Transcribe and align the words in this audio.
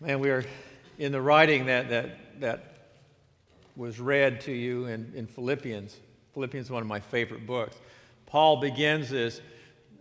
Man, 0.00 0.20
we 0.20 0.30
are 0.30 0.44
in 0.98 1.10
the 1.10 1.20
writing 1.20 1.66
that, 1.66 1.88
that, 1.90 2.40
that 2.40 2.74
was 3.74 3.98
read 3.98 4.40
to 4.42 4.52
you 4.52 4.86
in, 4.86 5.12
in 5.16 5.26
Philippians. 5.26 5.96
Philippians 6.34 6.66
is 6.66 6.70
one 6.70 6.82
of 6.82 6.88
my 6.88 7.00
favorite 7.00 7.48
books. 7.48 7.76
Paul 8.24 8.60
begins 8.60 9.10
this, 9.10 9.40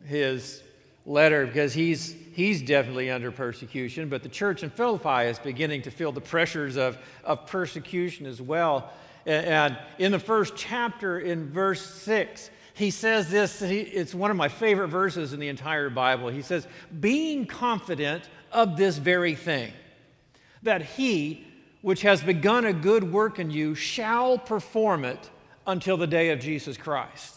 his 0.06 0.62
letter 1.08 1.48
because 1.48 1.74
he's, 1.74 2.16
he's 2.34 2.62
definitely 2.62 3.10
under 3.10 3.32
persecution, 3.32 4.08
but 4.08 4.22
the 4.22 4.30
church 4.30 4.62
in 4.62 4.70
Philippi 4.70 5.30
is 5.30 5.40
beginning 5.40 5.82
to 5.82 5.90
feel 5.90 6.12
the 6.12 6.22
pressures 6.22 6.78
of, 6.78 7.00
of 7.24 7.48
persecution 7.48 8.28
as 8.28 8.40
well. 8.40 8.92
And, 9.26 9.80
in 9.98 10.12
the 10.12 10.20
first 10.20 10.54
chapter, 10.56 11.20
in 11.20 11.50
verse 11.50 11.84
6, 11.84 12.52
he 12.76 12.92
says 12.92 13.32
this 13.32 13.64
it's 13.64 14.14
one 14.14 14.30
of 14.30 14.38
my 14.38 14.48
favorite 14.48 14.90
verses 14.90 15.34
in 15.34 15.40
the 15.40 15.48
entire 15.48 15.90
Bible. 15.90 16.28
He 16.28 16.44
says, 16.44 16.68
Being 17.00 17.48
confident 17.48 18.30
of 18.52 18.78
this 18.78 19.00
very 19.00 19.34
thing 19.34 19.74
that 20.64 20.82
he 20.82 21.46
which 21.82 22.02
has 22.02 22.22
begun 22.22 22.66
a 22.66 22.74
good 22.74 23.12
work 23.12 23.40
in 23.40 23.52
you 23.52 23.76
shall 23.76 24.38
perform 24.38 25.06
it 25.06 25.30
until 25.66 25.98
the 25.98 26.08
day 26.08 26.32
of 26.32 26.40
Jesus 26.40 26.76
Christ. 26.76 27.36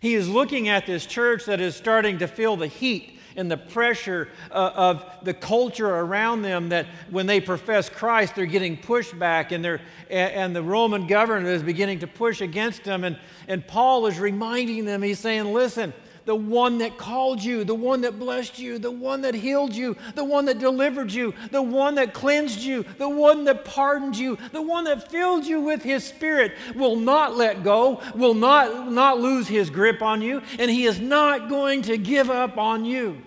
He 0.00 0.14
is 0.14 0.28
looking 0.28 0.68
at 0.68 0.86
this 0.86 1.06
church 1.06 1.44
that 1.44 1.60
is 1.60 1.76
starting 1.76 2.18
to 2.18 2.26
feel 2.26 2.56
the 2.56 2.66
heat 2.66 3.20
and 3.36 3.50
the 3.50 3.56
pressure 3.56 4.28
uh, 4.50 4.72
of 4.74 5.04
the 5.22 5.32
culture 5.32 5.88
around 5.88 6.42
them 6.42 6.70
that 6.70 6.86
when 7.10 7.26
they 7.26 7.40
profess 7.40 7.88
Christ, 7.88 8.34
they're 8.34 8.46
getting 8.46 8.76
pushed 8.76 9.16
back 9.18 9.52
and, 9.52 9.64
they're, 9.64 9.80
and 10.10 10.54
the 10.54 10.62
Roman 10.62 11.06
government 11.06 11.46
is 11.46 11.62
beginning 11.62 12.00
to 12.00 12.06
push 12.06 12.40
against 12.40 12.84
them. 12.84 13.04
And, 13.04 13.18
and 13.48 13.66
Paul 13.66 14.06
is 14.06 14.18
reminding 14.18 14.84
them, 14.84 15.02
he's 15.02 15.18
saying, 15.18 15.52
listen, 15.52 15.92
the 16.24 16.34
one 16.34 16.78
that 16.78 16.98
called 16.98 17.42
you, 17.42 17.64
the 17.64 17.74
one 17.74 18.02
that 18.02 18.18
blessed 18.18 18.58
you, 18.58 18.78
the 18.78 18.90
one 18.90 19.22
that 19.22 19.34
healed 19.34 19.74
you, 19.74 19.96
the 20.14 20.24
one 20.24 20.44
that 20.46 20.58
delivered 20.58 21.12
you, 21.12 21.34
the 21.50 21.62
one 21.62 21.96
that 21.96 22.14
cleansed 22.14 22.60
you, 22.60 22.84
the 22.98 23.08
one 23.08 23.44
that 23.44 23.64
pardoned 23.64 24.16
you, 24.16 24.38
the 24.52 24.62
one 24.62 24.84
that 24.84 25.10
filled 25.10 25.44
you 25.44 25.60
with 25.60 25.82
his 25.82 26.04
spirit 26.04 26.52
will 26.74 26.96
not 26.96 27.36
let 27.36 27.62
go, 27.62 28.00
will 28.14 28.34
not, 28.34 28.90
not 28.90 29.20
lose 29.20 29.48
his 29.48 29.70
grip 29.70 30.02
on 30.02 30.22
you, 30.22 30.42
and 30.58 30.70
he 30.70 30.84
is 30.84 31.00
not 31.00 31.48
going 31.48 31.82
to 31.82 31.96
give 31.96 32.30
up 32.30 32.58
on 32.58 32.84
you 32.84 33.20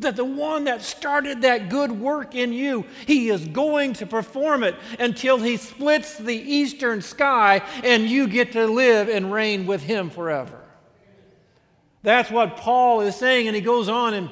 that 0.00 0.16
the 0.16 0.24
one 0.24 0.64
that 0.64 0.82
started 0.82 1.42
that 1.42 1.68
good 1.68 1.92
work 1.92 2.34
in 2.34 2.54
you, 2.54 2.86
he 3.06 3.28
is 3.28 3.46
going 3.46 3.92
to 3.92 4.06
perform 4.06 4.62
it 4.64 4.74
until 4.98 5.38
he 5.38 5.58
splits 5.58 6.16
the 6.16 6.34
eastern 6.34 7.02
sky 7.02 7.62
and 7.84 8.08
you 8.08 8.26
get 8.26 8.52
to 8.52 8.66
live 8.66 9.10
and 9.10 9.30
reign 9.30 9.66
with 9.66 9.82
him 9.82 10.08
forever. 10.08 10.58
That's 12.02 12.30
what 12.30 12.56
Paul 12.56 13.02
is 13.02 13.16
saying, 13.16 13.46
and 13.46 13.54
he 13.54 13.60
goes 13.60 13.88
on 13.88 14.14
and, 14.14 14.30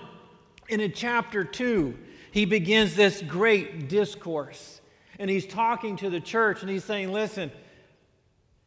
and 0.71 0.81
in 0.81 0.93
chapter 0.93 1.45
2, 1.45 1.97
he 2.31 2.45
begins 2.45 2.95
this 2.95 3.23
great 3.23 3.89
discourse. 3.89 4.81
And 5.19 5.29
he's 5.29 5.47
talking 5.47 5.97
to 5.97 6.11
the 6.11 6.21
church 6.21 6.63
and 6.63 6.71
he's 6.71 6.85
saying, 6.85 7.13
Listen, 7.13 7.51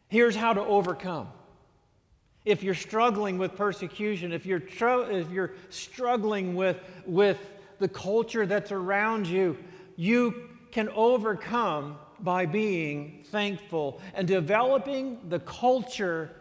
here's 0.09 0.35
how 0.35 0.53
to 0.53 0.61
overcome. 0.61 1.29
If 2.43 2.63
you're 2.63 2.75
struggling 2.75 3.37
with 3.37 3.55
persecution, 3.55 4.31
if 4.31 4.45
you're, 4.45 4.59
tr- 4.59 5.11
if 5.11 5.29
you're 5.29 5.53
struggling 5.69 6.55
with, 6.55 6.77
with 7.05 7.37
the 7.79 7.87
culture 7.87 8.45
that's 8.45 8.71
around 8.71 9.27
you, 9.27 9.57
you 9.95 10.49
can 10.71 10.89
overcome 10.89 11.97
by 12.19 12.45
being 12.45 13.23
thankful 13.27 14.01
and 14.13 14.27
developing 14.27 15.19
the 15.29 15.39
culture 15.39 16.31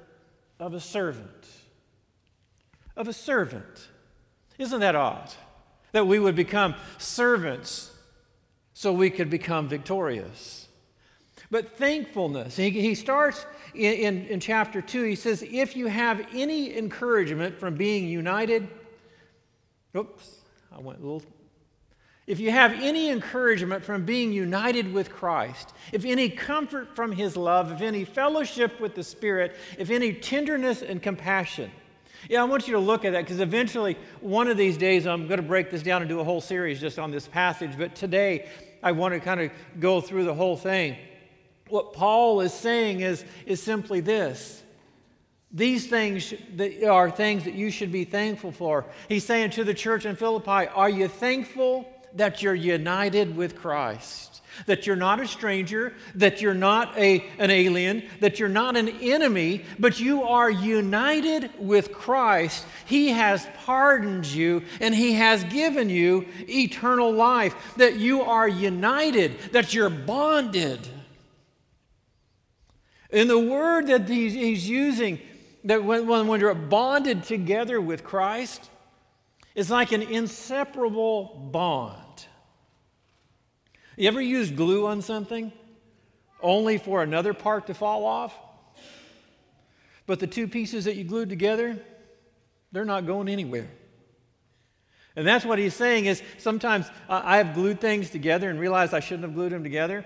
of 0.59 0.75
a 0.75 0.81
servant 0.81 1.60
of 2.97 3.09
a 3.09 3.13
servant. 3.13 3.89
Isn't 4.59 4.81
that 4.81 4.95
odd? 4.95 5.33
That 5.93 6.07
we 6.07 6.19
would 6.19 6.37
become 6.37 6.75
servants 6.99 7.93
so 8.75 8.93
we 8.93 9.11
could 9.11 9.31
become 9.31 9.69
victorious. 9.69 10.69
But 11.51 11.77
thankfulness, 11.77 12.57
he, 12.57 12.71
he 12.71 12.95
starts 12.95 13.45
in, 13.75 13.93
in, 13.93 14.27
in 14.27 14.41
chapter 14.41 14.81
2, 14.81 15.03
he 15.03 15.17
says, 15.17 15.43
If 15.43 15.77
you 15.77 15.87
have 15.87 16.25
any 16.33 16.77
encouragement 16.77 17.59
from 17.59 17.75
being 17.75 18.07
united, 18.07 18.69
oops, 19.97 20.37
I 20.73 20.81
went 20.81 21.01
a 21.01 21.03
little 21.03 21.23
if 22.31 22.39
you 22.39 22.53
have 22.53 22.73
any 22.75 23.11
encouragement 23.11 23.85
from 23.85 24.05
being 24.05 24.33
united 24.33 24.93
with 24.93 25.11
Christ, 25.11 25.73
if 25.91 26.05
any 26.05 26.29
comfort 26.29 26.95
from 26.95 27.11
His 27.11 27.37
love, 27.37 27.73
if 27.73 27.81
any 27.81 28.05
fellowship 28.05 28.79
with 28.79 28.95
the 28.95 29.03
Spirit, 29.03 29.57
if 29.77 29.91
any 29.91 30.13
tenderness 30.13 30.81
and 30.81 31.03
compassion, 31.03 31.73
yeah, 32.29 32.41
I 32.41 32.45
want 32.45 32.67
you 32.67 32.75
to 32.75 32.81
look 32.81 33.05
at 33.05 33.13
that 33.13 33.25
because 33.25 33.41
eventually, 33.41 33.97
one 34.21 34.49
of 34.49 34.57
these 34.57 34.77
days, 34.77 35.07
I'm 35.07 35.27
going 35.27 35.41
to 35.41 35.47
break 35.47 35.71
this 35.71 35.83
down 35.83 36.03
and 36.03 36.09
do 36.09 36.21
a 36.21 36.25
whole 36.25 36.41
series 36.41 36.81
just 36.81 36.99
on 36.99 37.11
this 37.11 37.27
passage. 37.27 37.79
But 37.79 37.95
today, 37.95 38.49
I 38.83 38.93
want 38.93 39.15
to 39.15 39.21
kind 39.21 39.41
of 39.41 39.51
go 39.79 40.01
through 40.01 40.25
the 40.25 40.35
whole 40.35 40.57
thing. 40.57 40.97
What 41.69 41.93
Paul 41.93 42.41
is 42.41 42.53
saying 42.53 43.01
is, 43.01 43.25
is 43.47 43.63
simply 43.63 44.01
this 44.01 44.63
these 45.53 45.89
things 45.89 46.33
that 46.57 46.85
are 46.89 47.11
things 47.11 47.45
that 47.45 47.55
you 47.55 47.71
should 47.71 47.91
be 47.91 48.05
thankful 48.05 48.53
for. 48.53 48.87
He's 49.09 49.25
saying 49.25 49.51
to 49.51 49.65
the 49.65 49.75
church 49.75 50.07
in 50.07 50.15
Philippi, 50.17 50.69
Are 50.69 50.89
you 50.89 51.09
thankful 51.09 51.89
that 52.15 52.43
you're 52.43 52.55
united 52.55 53.37
with 53.37 53.57
Christ? 53.57 54.30
That 54.67 54.87
you're 54.87 54.97
not 54.97 55.21
a 55.21 55.27
stranger, 55.27 55.95
that 56.15 56.41
you're 56.41 56.55
not 56.55 56.97
a, 56.99 57.25
an 57.39 57.51
alien, 57.51 58.03
that 58.21 58.39
you're 58.39 58.49
not 58.49 58.77
an 58.77 58.89
enemy, 59.01 59.65
but 59.79 60.01
you 60.01 60.25
are 60.25 60.51
united 60.51 61.51
with 61.59 61.93
Christ. 61.93 62.67
He 62.87 63.09
has 63.09 63.47
pardoned 63.65 64.27
you 64.27 64.63
and 64.81 64.95
He 64.95 65.15
has 65.15 65.45
given 65.45 65.89
you 65.89 66.27
eternal 66.49 67.13
life, 67.13 67.55
that 67.77 67.97
you 67.97 68.23
are 68.23 68.49
united, 68.49 69.39
that 69.53 69.75
you're 69.75 69.91
bonded. 69.91 70.81
In 73.11 73.27
the 73.29 73.39
word 73.39 73.89
that 73.89 74.09
he's, 74.09 74.35
he's 74.35 74.69
using, 74.69 75.19
that 75.65 75.83
when, 75.83 76.07
when 76.07 76.41
you're 76.41 76.55
bonded 76.55 77.25
together 77.25 77.81
with 77.81 78.05
Christ, 78.05 78.71
is 79.55 79.71
like 79.71 79.93
an 79.93 80.03
inseparable 80.03 81.49
bond. 81.53 82.10
You 84.01 84.09
ever 84.09 84.23
use 84.23 84.51
glue 84.51 84.87
on 84.87 85.03
something 85.03 85.53
only 86.41 86.79
for 86.79 87.03
another 87.03 87.35
part 87.35 87.67
to 87.67 87.75
fall 87.75 88.07
off? 88.07 88.35
But 90.07 90.21
the 90.21 90.27
two 90.27 90.49
pieces 90.49 90.87
that 90.87 90.97
you 90.97 91.05
glued 91.05 91.29
together, 91.29 91.79
they're 92.73 92.87
not 92.87 93.05
going 93.05 93.29
anywhere. 93.29 93.69
And 95.17 95.27
that's 95.27 95.45
what 95.45 95.59
he's 95.59 95.75
saying 95.75 96.07
is 96.07 96.23
sometimes 96.39 96.87
I 97.11 97.37
have 97.37 97.53
glued 97.53 97.79
things 97.79 98.09
together 98.09 98.49
and 98.49 98.59
realized 98.59 98.95
I 98.95 99.01
shouldn't 99.01 99.25
have 99.25 99.35
glued 99.35 99.53
them 99.53 99.63
together. 99.63 100.03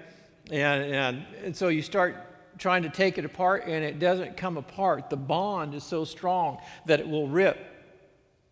And, 0.50 0.93
and, 0.93 1.26
and 1.44 1.56
so 1.56 1.69
you 1.69 1.81
start 1.81 2.16
trying 2.59 2.82
to 2.82 2.88
take 2.88 3.16
it 3.16 3.25
apart 3.25 3.62
and 3.69 3.84
it 3.84 4.00
doesn't 4.00 4.37
come 4.37 4.56
apart. 4.56 5.09
The 5.09 5.16
bond 5.16 5.72
is 5.72 5.84
so 5.84 6.05
strong 6.05 6.59
that 6.87 6.99
it 6.99 7.09
will 7.09 7.28
rip 7.28 7.65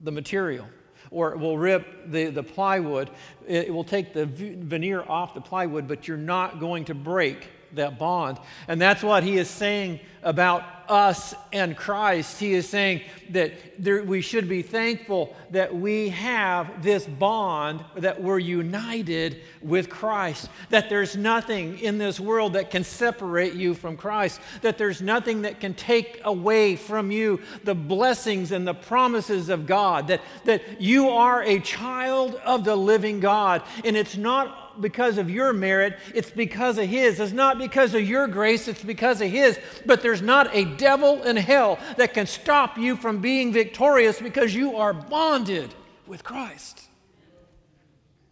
the 0.01 0.13
material 0.13 0.69
or 1.13 1.33
it 1.33 1.39
will 1.39 1.59
rip 1.59 2.11
the, 2.11 2.31
the 2.31 2.43
plywood. 2.43 3.11
It 3.47 3.73
will 3.73 3.85
take 3.85 4.13
the 4.13 4.27
veneer 4.27 5.03
off 5.03 5.35
the 5.35 5.41
plywood, 5.41 5.87
but 5.87 6.09
you're 6.09 6.17
not 6.17 6.59
going 6.59 6.87
to 6.87 6.95
break 6.95 7.49
that 7.75 7.99
bond. 7.99 8.39
And 8.69 8.81
that's 8.81 9.03
what 9.03 9.23
he 9.23 9.39
is 9.39 9.49
saying 9.49 10.01
about 10.23 10.65
us 10.89 11.35
and 11.53 11.77
Christ. 11.77 12.39
He 12.39 12.53
is 12.53 12.69
saying 12.69 13.03
that 13.31 13.53
there, 13.79 14.03
we 14.03 14.21
should 14.21 14.49
be 14.49 14.63
thankful 14.63 15.35
that 15.51 15.75
we 15.75 16.11
have 16.11 16.83
this 16.83 17.07
bond, 17.07 17.85
that 17.97 18.23
we're 18.23 18.39
united 18.39 19.41
with 19.63 19.89
Christ, 19.89 20.49
that 20.71 20.91
there's 20.91 21.17
nothing 21.17 21.79
in 21.79 21.99
this 21.99 22.21
world 22.21 22.55
that 22.55 22.71
can 22.71 22.85
separate 22.85 23.55
you 23.55 23.75
from 23.75 23.97
Christ, 23.97 24.41
that 24.61 24.77
there's 24.77 25.01
nothing 25.01 25.43
that 25.43 25.61
can 25.61 25.75
take 25.75 26.21
away 26.25 26.77
from 26.77 27.11
you 27.11 27.41
the 27.65 27.75
blessings 27.75 28.53
and 28.53 28.67
the 28.67 28.75
promises 28.75 29.49
of 29.49 29.67
God, 29.67 30.09
that, 30.09 30.21
that 30.45 30.81
you 30.81 31.09
are 31.09 31.43
a 31.43 31.59
child 31.61 32.35
of 32.45 32.65
the 32.65 32.77
living 32.77 33.21
God. 33.21 33.63
And 33.85 33.97
it's 33.97 34.17
not 34.17 34.63
because 34.81 35.19
of 35.19 35.31
your 35.31 35.53
merit, 35.53 35.99
it's 36.15 36.31
because 36.31 36.79
of 36.79 36.87
His. 36.87 37.21
It's 37.21 37.33
not 37.33 37.59
because 37.59 37.95
of 37.95 38.09
your 38.09 38.27
grace, 38.27 38.69
it's 38.69 38.83
because 38.83 39.21
of 39.21 39.31
His. 39.31 39.59
But 39.85 40.03
there's 40.03 40.12
not 40.21 40.55
a 40.55 40.65
devil 40.65 41.23
in 41.23 41.37
hell 41.37 41.79
that 41.97 42.13
can 42.13 42.27
stop 42.27 42.77
you 42.77 42.97
from 42.97 43.21
being 43.21 43.53
victorious 43.53 44.21
because 44.21 44.55
you 44.55 44.77
are 44.77 44.93
bonded 44.93 45.73
with 46.07 46.25
Christ. 46.25 46.83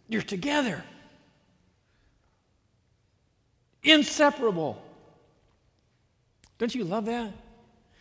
You're 0.07 0.21
together, 0.21 0.83
inseparable. 3.81 4.81
Don't 6.57 6.75
you 6.75 6.83
love 6.83 7.05
that? 7.05 7.33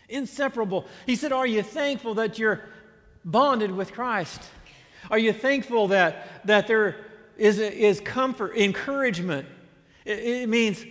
Inseparable. 0.09 0.85
He 1.07 1.17
said, 1.17 1.33
Are 1.33 1.47
you 1.47 1.63
thankful 1.63 2.15
that 2.15 2.39
you're 2.39 2.61
bonded 3.25 3.71
with 3.71 3.93
Christ? 3.93 4.43
Are 5.11 5.19
you 5.19 5.33
thankful 5.33 5.89
that, 5.89 6.47
that 6.47 6.67
there 6.67 7.07
is, 7.41 7.59
is 7.59 8.01
comfort, 8.01 8.55
encouragement. 8.57 9.49
It, 10.05 10.19
it 10.19 10.49
means 10.49 10.85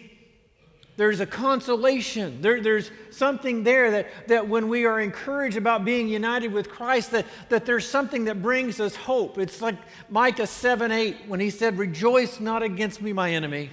There's 1.00 1.22
a 1.22 1.25
consolation. 1.25 2.42
There, 2.42 2.60
there's 2.60 2.92
something 3.10 3.63
there 3.63 3.90
that, 3.92 4.28
that 4.28 4.50
when 4.50 4.68
we 4.68 4.84
are 4.84 5.00
encouraged 5.00 5.56
about 5.56 5.86
being 5.86 6.10
united 6.10 6.51
with 6.51 6.69
Christ, 6.69 7.12
that, 7.12 7.25
that 7.48 7.66
there's 7.66 7.88
something 7.88 8.25
that 8.25 8.42
brings 8.42 8.81
us 8.81 8.98
hope. 8.98 9.38
It's 9.38 9.62
like 9.62 9.75
Micah 10.10 10.46
7 10.46 10.92
8 10.92 11.16
when 11.28 11.40
he 11.40 11.51
said, 11.51 11.78
Rejoice 11.78 12.42
not 12.42 12.63
against 12.63 13.01
me, 13.01 13.13
my 13.13 13.31
enemy. 13.31 13.69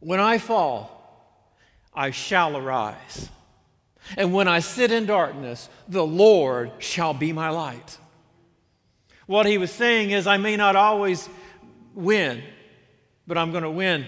When 0.00 0.18
I 0.18 0.38
fall, 0.38 1.22
I 1.92 2.10
shall 2.10 2.56
arise. 2.56 3.28
And 4.16 4.32
when 4.32 4.48
I 4.48 4.60
sit 4.60 4.90
in 4.90 5.04
darkness, 5.04 5.68
the 5.88 6.06
Lord 6.06 6.72
shall 6.78 7.12
be 7.12 7.34
my 7.34 7.50
light. 7.50 7.98
What 9.26 9.44
he 9.44 9.58
was 9.58 9.70
saying 9.70 10.10
is, 10.10 10.26
I 10.26 10.38
may 10.38 10.56
not 10.56 10.74
always 10.74 11.28
win, 11.94 12.42
but 13.26 13.36
I'm 13.36 13.50
going 13.50 13.64
to 13.64 13.70
win 13.70 14.06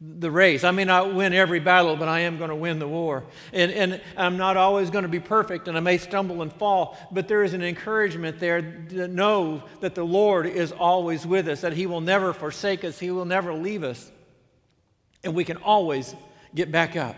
the 0.00 0.30
race. 0.30 0.64
I 0.64 0.70
may 0.70 0.84
not 0.84 1.14
win 1.14 1.34
every 1.34 1.60
battle, 1.60 1.94
but 1.94 2.08
I 2.08 2.20
am 2.20 2.38
going 2.38 2.48
to 2.48 2.56
win 2.56 2.78
the 2.78 2.88
war. 2.88 3.24
And, 3.52 3.70
and 3.70 4.00
I'm 4.16 4.38
not 4.38 4.56
always 4.56 4.88
going 4.88 5.02
to 5.02 5.08
be 5.08 5.20
perfect, 5.20 5.68
and 5.68 5.76
I 5.76 5.80
may 5.80 5.98
stumble 5.98 6.40
and 6.40 6.50
fall, 6.50 6.96
but 7.12 7.28
there 7.28 7.42
is 7.44 7.52
an 7.52 7.62
encouragement 7.62 8.38
there 8.38 8.62
to 8.62 9.08
know 9.08 9.62
that 9.80 9.94
the 9.94 10.04
Lord 10.04 10.46
is 10.46 10.72
always 10.72 11.26
with 11.26 11.48
us, 11.48 11.60
that 11.60 11.74
He 11.74 11.86
will 11.86 12.00
never 12.00 12.32
forsake 12.32 12.82
us, 12.82 12.98
He 12.98 13.10
will 13.10 13.26
never 13.26 13.52
leave 13.52 13.82
us, 13.82 14.10
and 15.22 15.34
we 15.34 15.44
can 15.44 15.58
always 15.58 16.14
get 16.54 16.72
back 16.72 16.96
up. 16.96 17.16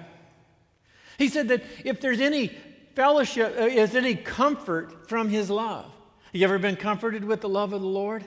He 1.19 1.29
said 1.29 1.49
that 1.49 1.63
if 1.85 2.01
there's 2.01 2.21
any 2.21 2.49
fellowship, 2.97 3.55
uh, 3.59 3.67
is 3.67 3.95
any 3.95 4.17
comfort 4.17 5.09
from 5.09 5.29
His 5.29 5.51
love. 5.51 5.85
Have 5.85 6.41
you 6.41 6.45
ever 6.45 6.59
been 6.59 6.77
comforted 6.77 7.23
with 7.23 7.43
the 7.43 7.49
love 7.49 7.73
of 7.73 7.81
the 7.81 7.87
Lord? 7.87 8.25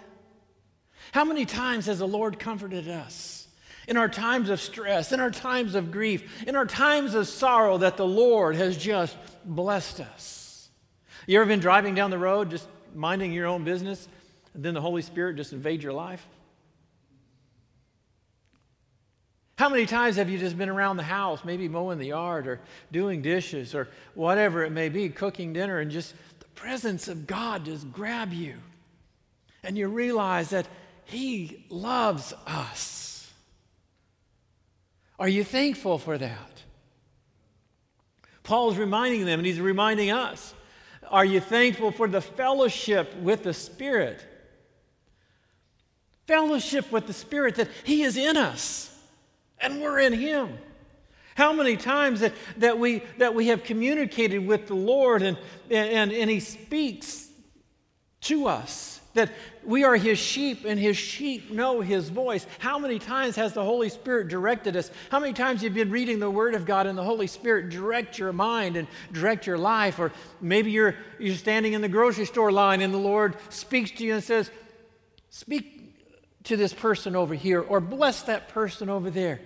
How 1.11 1.25
many 1.25 1.45
times 1.45 1.87
has 1.87 1.99
the 1.99 2.07
Lord 2.07 2.39
comforted 2.39 2.87
us? 2.87 3.44
In 3.87 3.97
our 3.97 4.09
times 4.09 4.49
of 4.49 4.59
stress, 4.59 5.11
in 5.11 5.19
our 5.19 5.31
times 5.31 5.75
of 5.75 5.91
grief, 5.91 6.43
in 6.47 6.55
our 6.55 6.65
times 6.65 7.13
of 7.13 7.27
sorrow 7.27 7.77
that 7.77 7.97
the 7.97 8.07
Lord 8.07 8.55
has 8.55 8.77
just 8.77 9.17
blessed 9.45 9.99
us. 9.99 10.69
You 11.27 11.39
ever 11.39 11.47
been 11.47 11.59
driving 11.59 11.95
down 11.95 12.11
the 12.11 12.17
road 12.17 12.49
just 12.49 12.67
minding 12.93 13.33
your 13.33 13.47
own 13.47 13.63
business 13.63 14.07
and 14.53 14.63
then 14.63 14.73
the 14.73 14.81
Holy 14.81 15.01
Spirit 15.01 15.35
just 15.35 15.53
invade 15.53 15.83
your 15.83 15.93
life? 15.93 16.25
How 19.57 19.69
many 19.69 19.85
times 19.85 20.17
have 20.17 20.29
you 20.29 20.37
just 20.37 20.57
been 20.57 20.67
around 20.67 20.97
the 20.97 21.03
house, 21.03 21.45
maybe 21.45 21.69
mowing 21.69 21.97
the 21.97 22.07
yard 22.07 22.45
or 22.45 22.59
doing 22.91 23.21
dishes 23.21 23.73
or 23.73 23.87
whatever 24.13 24.65
it 24.65 24.71
may 24.71 24.89
be, 24.89 25.07
cooking 25.07 25.53
dinner, 25.53 25.79
and 25.79 25.89
just 25.89 26.13
the 26.39 26.45
presence 26.55 27.07
of 27.07 27.25
God 27.25 27.63
just 27.63 27.91
grab 27.91 28.33
you? 28.33 28.55
And 29.63 29.77
you 29.77 29.87
realize 29.87 30.49
that 30.49 30.67
He 31.05 31.65
loves 31.69 32.33
us. 32.45 33.14
Are 35.17 35.29
you 35.29 35.43
thankful 35.43 35.97
for 35.97 36.17
that? 36.17 36.63
Paul's 38.43 38.77
reminding 38.77 39.25
them, 39.25 39.39
and 39.39 39.45
he's 39.45 39.59
reminding 39.59 40.11
us. 40.11 40.53
Are 41.09 41.25
you 41.25 41.39
thankful 41.39 41.91
for 41.91 42.07
the 42.07 42.21
fellowship 42.21 43.15
with 43.17 43.43
the 43.43 43.53
Spirit? 43.53 44.23
Fellowship 46.27 46.91
with 46.91 47.07
the 47.07 47.13
Spirit 47.13 47.55
that 47.55 47.69
He 47.83 48.03
is 48.03 48.17
in 48.17 48.37
us 48.37 48.91
and 49.59 49.81
we're 49.81 49.99
in 49.99 50.13
Him. 50.13 50.57
How 51.35 51.53
many 51.53 51.75
times 51.75 52.21
that, 52.21 52.33
that, 52.57 52.79
we, 52.79 53.03
that 53.17 53.35
we 53.35 53.47
have 53.47 53.63
communicated 53.63 54.45
with 54.45 54.67
the 54.67 54.75
Lord 54.75 55.21
and, 55.21 55.37
and, 55.69 56.11
and 56.11 56.29
He 56.29 56.39
speaks 56.39 57.27
to 58.21 58.47
us 58.47 58.94
that 59.15 59.31
we 59.63 59.83
are 59.83 59.95
his 59.95 60.19
sheep 60.19 60.65
and 60.65 60.79
his 60.79 60.95
sheep 60.95 61.49
know 61.49 61.81
his 61.81 62.09
voice. 62.09 62.45
How 62.59 62.77
many 62.77 62.99
times 62.99 63.35
has 63.37 63.53
the 63.53 63.63
Holy 63.63 63.89
Spirit 63.89 64.27
directed 64.27 64.75
us? 64.75 64.91
How 65.09 65.19
many 65.19 65.33
times 65.33 65.63
you've 65.63 65.75
you 65.75 65.83
been 65.85 65.91
reading 65.91 66.19
the 66.19 66.29
Word 66.29 66.53
of 66.53 66.65
God 66.65 66.85
and 66.85 66.97
the 66.97 67.03
Holy 67.03 67.27
Spirit 67.27 67.69
direct 67.69 68.19
your 68.19 68.33
mind 68.33 68.77
and 68.77 68.87
direct 69.11 69.47
your 69.47 69.57
life? 69.57 69.99
Or 69.99 70.11
maybe 70.39 70.71
you're, 70.71 70.95
you're 71.17 71.35
standing 71.35 71.73
in 71.73 71.81
the 71.81 71.89
grocery 71.89 72.25
store 72.25 72.51
line 72.51 72.81
and 72.81 72.93
the 72.93 72.99
Lord 72.99 73.35
speaks 73.49 73.91
to 73.91 74.03
you 74.03 74.13
and 74.13 74.23
says, 74.23 74.51
Speak 75.29 75.75
to 76.45 76.55
this 76.55 76.73
person 76.73 77.15
over 77.15 77.33
here 77.33 77.61
or 77.61 77.81
bless 77.81 78.23
that 78.23 78.49
person 78.49 78.89
over 78.89 79.09
there. 79.09 79.41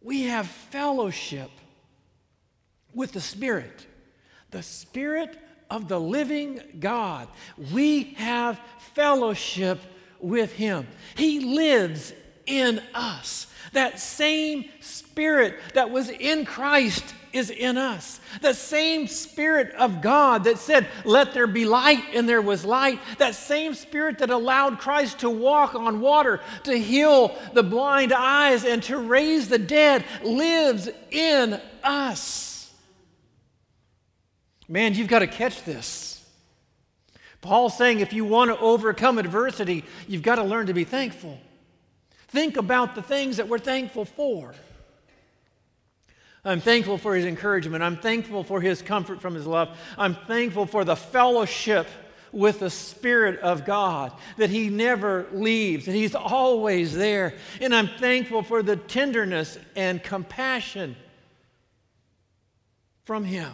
We 0.00 0.22
have 0.24 0.46
fellowship 0.46 1.50
with 2.94 3.12
the 3.12 3.20
Spirit. 3.20 3.86
The 4.50 4.62
Spirit 4.62 5.36
of 5.70 5.88
the 5.88 6.00
living 6.00 6.60
God. 6.78 7.28
We 7.72 8.14
have 8.14 8.60
fellowship 8.94 9.80
with 10.18 10.52
Him. 10.52 10.86
He 11.14 11.40
lives 11.40 12.12
in 12.46 12.82
us. 12.94 13.46
That 13.72 14.00
same 14.00 14.64
Spirit 14.80 15.58
that 15.74 15.90
was 15.90 16.10
in 16.10 16.44
Christ 16.44 17.14
is 17.32 17.50
in 17.50 17.78
us. 17.78 18.20
The 18.40 18.54
same 18.54 19.06
Spirit 19.06 19.72
of 19.76 20.02
God 20.02 20.44
that 20.44 20.58
said, 20.58 20.88
Let 21.04 21.32
there 21.32 21.46
be 21.46 21.64
light, 21.64 22.02
and 22.14 22.28
there 22.28 22.42
was 22.42 22.64
light. 22.64 22.98
That 23.18 23.36
same 23.36 23.74
Spirit 23.74 24.18
that 24.18 24.30
allowed 24.30 24.78
Christ 24.80 25.20
to 25.20 25.30
walk 25.30 25.74
on 25.74 26.00
water, 26.00 26.40
to 26.64 26.76
heal 26.76 27.38
the 27.52 27.62
blind 27.62 28.12
eyes, 28.12 28.64
and 28.64 28.82
to 28.84 28.98
raise 28.98 29.48
the 29.48 29.58
dead 29.58 30.04
lives 30.24 30.88
in 31.10 31.60
us. 31.84 32.49
Man, 34.70 34.94
you've 34.94 35.08
got 35.08 35.18
to 35.18 35.26
catch 35.26 35.64
this. 35.64 36.24
Paul's 37.40 37.76
saying 37.76 37.98
if 37.98 38.12
you 38.12 38.24
want 38.24 38.52
to 38.52 38.58
overcome 38.60 39.18
adversity, 39.18 39.84
you've 40.06 40.22
got 40.22 40.36
to 40.36 40.44
learn 40.44 40.68
to 40.68 40.72
be 40.72 40.84
thankful. 40.84 41.38
Think 42.28 42.56
about 42.56 42.94
the 42.94 43.02
things 43.02 43.38
that 43.38 43.48
we're 43.48 43.58
thankful 43.58 44.04
for. 44.04 44.54
I'm 46.44 46.60
thankful 46.60 46.98
for 46.98 47.16
his 47.16 47.26
encouragement. 47.26 47.82
I'm 47.82 47.96
thankful 47.96 48.44
for 48.44 48.60
his 48.60 48.80
comfort 48.80 49.20
from 49.20 49.34
his 49.34 49.44
love. 49.44 49.76
I'm 49.98 50.14
thankful 50.14 50.66
for 50.66 50.84
the 50.84 50.96
fellowship 50.96 51.88
with 52.30 52.60
the 52.60 52.70
Spirit 52.70 53.40
of 53.40 53.64
God, 53.64 54.12
that 54.36 54.50
He 54.50 54.68
never 54.68 55.26
leaves, 55.32 55.86
that 55.86 55.96
He's 55.96 56.14
always 56.14 56.94
there. 56.94 57.34
And 57.60 57.74
I'm 57.74 57.88
thankful 57.88 58.44
for 58.44 58.62
the 58.62 58.76
tenderness 58.76 59.58
and 59.74 60.00
compassion 60.00 60.94
from 63.04 63.24
Him. 63.24 63.50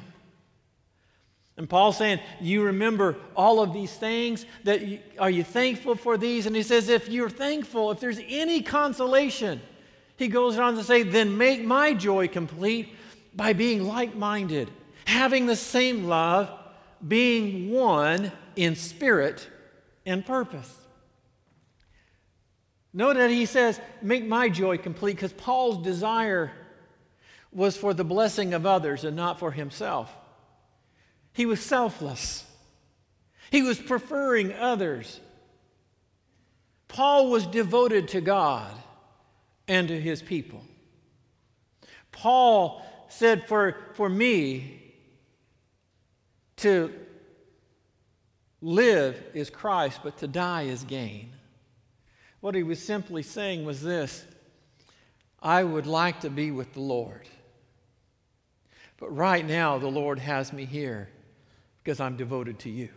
And 1.57 1.69
Paul's 1.69 1.97
saying, 1.97 2.21
You 2.41 2.65
remember 2.65 3.17
all 3.35 3.61
of 3.61 3.73
these 3.73 3.93
things? 3.93 4.45
That 4.65 4.83
you, 4.87 5.01
are 5.19 5.31
you 5.31 5.43
thankful 5.43 5.95
for 5.95 6.19
these? 6.19 6.47
And 6.47 6.55
he 6.55 6.63
says, 6.63 6.89
If 6.89 7.09
you're 7.09 7.31
thankful, 7.31 7.91
if 7.91 8.01
there's 8.01 8.21
any 8.29 8.63
consolation, 8.63 9.61
he 10.17 10.29
goes 10.29 10.59
on 10.59 10.77
to 10.77 10.85
say, 10.85 11.03
Then 11.03 11.39
make 11.39 11.65
my 11.65 11.95
joy 11.95 12.29
complete 12.29 12.95
by 13.35 13.53
being 13.53 13.85
like 13.85 14.15
minded, 14.15 14.71
having 15.07 15.47
the 15.47 15.57
same 15.57 16.07
love, 16.07 16.51
being 17.07 17.71
one 17.71 18.33
in 18.55 18.77
spirit 18.77 19.49
and 20.05 20.25
purpose. 20.25 20.75
Note 22.93 23.17
that 23.17 23.31
he 23.31 23.47
says, 23.47 23.81
Make 24.03 24.27
my 24.27 24.51
joy 24.51 24.77
complete, 24.77 25.17
because 25.17 25.33
Paul's 25.33 25.83
desire 25.83 26.53
was 27.51 27.79
for 27.79 27.95
the 27.95 28.05
blessing 28.05 28.53
of 28.53 28.67
others 28.67 29.05
and 29.05 29.17
not 29.17 29.39
for 29.39 29.51
himself. 29.53 30.15
He 31.37 31.45
was 31.45 31.61
selfless. 31.61 32.47
He 33.51 33.61
was 33.61 33.79
preferring 33.79 34.55
others. 34.55 35.21
Paul 36.89 37.29
was 37.29 37.47
devoted 37.47 38.09
to 38.09 38.23
God 38.23 38.73
and 39.69 39.87
to 39.89 40.01
his 40.01 40.23
people. 40.23 40.65
Paul 42.11 42.83
said, 43.11 43.47
For, 43.47 43.77
for 43.93 44.09
me, 44.09 44.81
to 46.57 46.91
live 48.63 49.23
is 49.35 49.51
Christ, 49.51 50.01
but 50.03 50.17
to 50.19 50.27
die 50.27 50.63
is 50.63 50.85
gain. 50.85 51.33
What 52.41 52.55
he 52.55 52.63
was 52.63 52.83
simply 52.83 53.23
saying 53.23 53.67
was 53.67 53.83
this 53.83 54.25
I 55.43 55.65
would 55.65 55.87
like 55.87 56.21
to 56.21 56.31
be 56.31 56.51
with 56.51 56.73
the 56.73 56.81
Lord. 56.81 57.29
But 58.97 59.15
right 59.15 59.47
now, 59.47 59.77
the 59.77 59.89
Lord 59.89 60.19
has 60.19 60.51
me 60.51 60.65
here 60.65 61.11
because 61.87 62.01
I'm 62.01 62.17
devoted 62.17 62.59
to 62.61 62.69
you. 62.69 62.89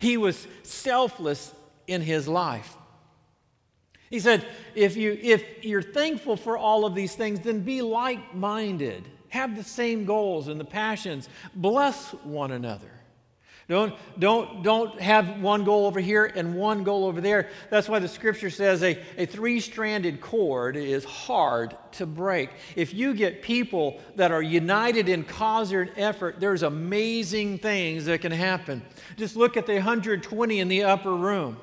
He 0.00 0.18
was 0.18 0.46
selfless 0.64 1.54
in 1.86 2.02
his 2.02 2.28
life. 2.28 2.76
He 4.10 4.20
said, 4.20 4.44
if, 4.74 4.98
you, 4.98 5.18
if 5.22 5.64
you're 5.64 5.80
thankful 5.80 6.36
for 6.36 6.58
all 6.58 6.84
of 6.84 6.94
these 6.94 7.14
things, 7.14 7.40
then 7.40 7.60
be 7.60 7.80
like 7.80 8.34
minded. 8.34 9.08
Have 9.30 9.56
the 9.56 9.64
same 9.64 10.04
goals 10.04 10.48
and 10.48 10.60
the 10.60 10.64
passions. 10.66 11.30
Bless 11.54 12.10
one 12.22 12.52
another. 12.52 12.97
Don't, 13.68 13.94
don't, 14.18 14.62
don't 14.62 14.98
have 14.98 15.42
one 15.42 15.64
goal 15.64 15.84
over 15.84 16.00
here 16.00 16.24
and 16.24 16.54
one 16.54 16.84
goal 16.84 17.04
over 17.04 17.20
there. 17.20 17.50
That's 17.68 17.86
why 17.86 17.98
the 17.98 18.08
scripture 18.08 18.48
says 18.48 18.82
a, 18.82 18.98
a 19.18 19.26
three 19.26 19.60
stranded 19.60 20.22
cord 20.22 20.74
is 20.74 21.04
hard 21.04 21.76
to 21.92 22.06
break. 22.06 22.48
If 22.76 22.94
you 22.94 23.12
get 23.12 23.42
people 23.42 24.00
that 24.16 24.32
are 24.32 24.40
united 24.40 25.10
in 25.10 25.22
cause 25.22 25.70
and 25.70 25.90
effort, 25.98 26.40
there's 26.40 26.62
amazing 26.62 27.58
things 27.58 28.06
that 28.06 28.22
can 28.22 28.32
happen. 28.32 28.82
Just 29.18 29.36
look 29.36 29.58
at 29.58 29.66
the 29.66 29.74
120 29.74 30.60
in 30.60 30.68
the 30.68 30.84
upper 30.84 31.14
room. 31.14 31.58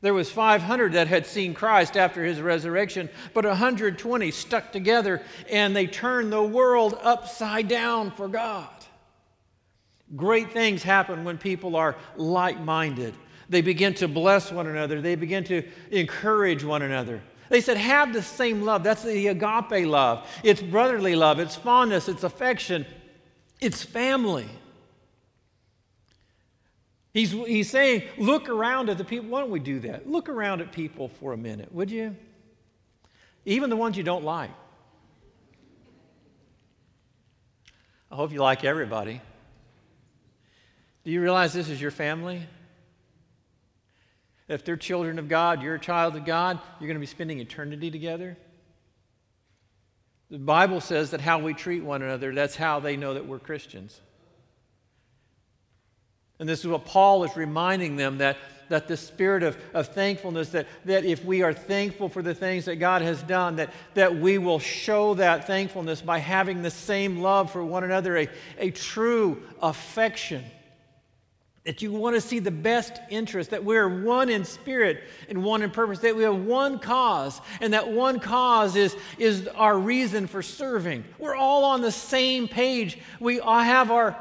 There 0.00 0.14
was 0.14 0.30
500 0.30 0.92
that 0.92 1.08
had 1.08 1.26
seen 1.26 1.52
Christ 1.52 1.98
after 1.98 2.24
his 2.24 2.40
resurrection, 2.40 3.10
but 3.34 3.44
120 3.44 4.30
stuck 4.30 4.72
together 4.72 5.20
and 5.50 5.76
they 5.76 5.86
turned 5.86 6.32
the 6.32 6.42
world 6.42 6.98
upside 7.02 7.68
down 7.68 8.10
for 8.12 8.28
God. 8.28 8.70
Great 10.16 10.52
things 10.52 10.82
happen 10.82 11.24
when 11.24 11.38
people 11.38 11.76
are 11.76 11.96
like-minded. 12.16 13.14
They 13.48 13.60
begin 13.60 13.94
to 13.94 14.08
bless 14.08 14.50
one 14.50 14.66
another. 14.66 15.00
They 15.00 15.14
begin 15.14 15.44
to 15.44 15.62
encourage 15.90 16.64
one 16.64 16.82
another. 16.82 17.22
They 17.48 17.60
said, 17.60 17.78
have 17.78 18.12
the 18.12 18.22
same 18.22 18.62
love. 18.62 18.82
That's 18.82 19.02
the 19.02 19.28
agape 19.28 19.86
love. 19.86 20.26
It's 20.42 20.60
brotherly 20.60 21.16
love. 21.16 21.38
It's 21.38 21.56
fondness. 21.56 22.08
It's 22.08 22.24
affection. 22.24 22.86
It's 23.60 23.82
family. 23.82 24.48
He's, 27.14 27.32
he's 27.32 27.70
saying, 27.70 28.02
look 28.18 28.48
around 28.48 28.90
at 28.90 28.98
the 28.98 29.04
people. 29.04 29.30
Why 29.30 29.40
don't 29.40 29.50
we 29.50 29.60
do 29.60 29.80
that? 29.80 30.08
Look 30.08 30.28
around 30.28 30.60
at 30.60 30.72
people 30.72 31.08
for 31.08 31.32
a 31.32 31.36
minute, 31.36 31.72
would 31.72 31.90
you? 31.90 32.14
Even 33.44 33.70
the 33.70 33.76
ones 33.76 33.96
you 33.96 34.02
don't 34.02 34.24
like. 34.24 34.50
I 38.10 38.14
hope 38.14 38.30
you 38.32 38.40
like 38.40 38.62
everybody. 38.62 39.22
Do 41.04 41.10
you 41.10 41.20
realize 41.22 41.52
this 41.52 41.68
is 41.68 41.80
your 41.80 41.90
family? 41.90 42.46
If 44.48 44.64
they're 44.64 44.76
children 44.76 45.18
of 45.18 45.28
God, 45.28 45.62
you're 45.62 45.74
a 45.74 45.80
child 45.80 46.16
of 46.16 46.24
God, 46.24 46.58
you're 46.80 46.88
going 46.88 46.96
to 46.96 47.00
be 47.00 47.06
spending 47.06 47.38
eternity 47.38 47.90
together. 47.90 48.36
The 50.30 50.38
Bible 50.38 50.80
says 50.80 51.10
that 51.10 51.20
how 51.20 51.38
we 51.38 51.54
treat 51.54 51.82
one 51.82 52.02
another, 52.02 52.34
that's 52.34 52.56
how 52.56 52.80
they 52.80 52.96
know 52.96 53.14
that 53.14 53.26
we're 53.26 53.38
Christians. 53.38 54.00
And 56.38 56.48
this 56.48 56.60
is 56.60 56.66
what 56.66 56.84
Paul 56.84 57.24
is 57.24 57.36
reminding 57.36 57.96
them 57.96 58.18
that, 58.18 58.36
that 58.68 58.88
the 58.88 58.96
spirit 58.96 59.42
of, 59.42 59.56
of 59.74 59.88
thankfulness, 59.88 60.50
that, 60.50 60.66
that 60.84 61.04
if 61.04 61.24
we 61.24 61.42
are 61.42 61.52
thankful 61.52 62.08
for 62.08 62.22
the 62.22 62.34
things 62.34 62.66
that 62.66 62.76
God 62.76 63.02
has 63.02 63.22
done, 63.22 63.56
that, 63.56 63.72
that 63.94 64.16
we 64.16 64.38
will 64.38 64.60
show 64.60 65.14
that 65.14 65.46
thankfulness 65.46 66.00
by 66.00 66.18
having 66.18 66.62
the 66.62 66.70
same 66.70 67.20
love 67.20 67.50
for 67.50 67.64
one 67.64 67.82
another, 67.82 68.16
a, 68.18 68.28
a 68.58 68.70
true 68.70 69.42
affection. 69.60 70.44
That 71.68 71.82
you 71.82 71.92
want 71.92 72.16
to 72.16 72.22
see 72.22 72.38
the 72.38 72.50
best 72.50 72.94
interest, 73.10 73.50
that 73.50 73.62
we're 73.62 74.02
one 74.02 74.30
in 74.30 74.46
spirit 74.46 75.04
and 75.28 75.44
one 75.44 75.60
in 75.60 75.70
purpose, 75.70 75.98
that 75.98 76.16
we 76.16 76.22
have 76.22 76.34
one 76.34 76.78
cause, 76.78 77.42
and 77.60 77.74
that 77.74 77.90
one 77.90 78.20
cause 78.20 78.74
is, 78.74 78.96
is 79.18 79.46
our 79.48 79.78
reason 79.78 80.28
for 80.28 80.40
serving. 80.40 81.04
We're 81.18 81.34
all 81.34 81.66
on 81.66 81.82
the 81.82 81.92
same 81.92 82.48
page. 82.48 82.96
We 83.20 83.40
all 83.40 83.60
have 83.60 83.90
our 83.90 84.16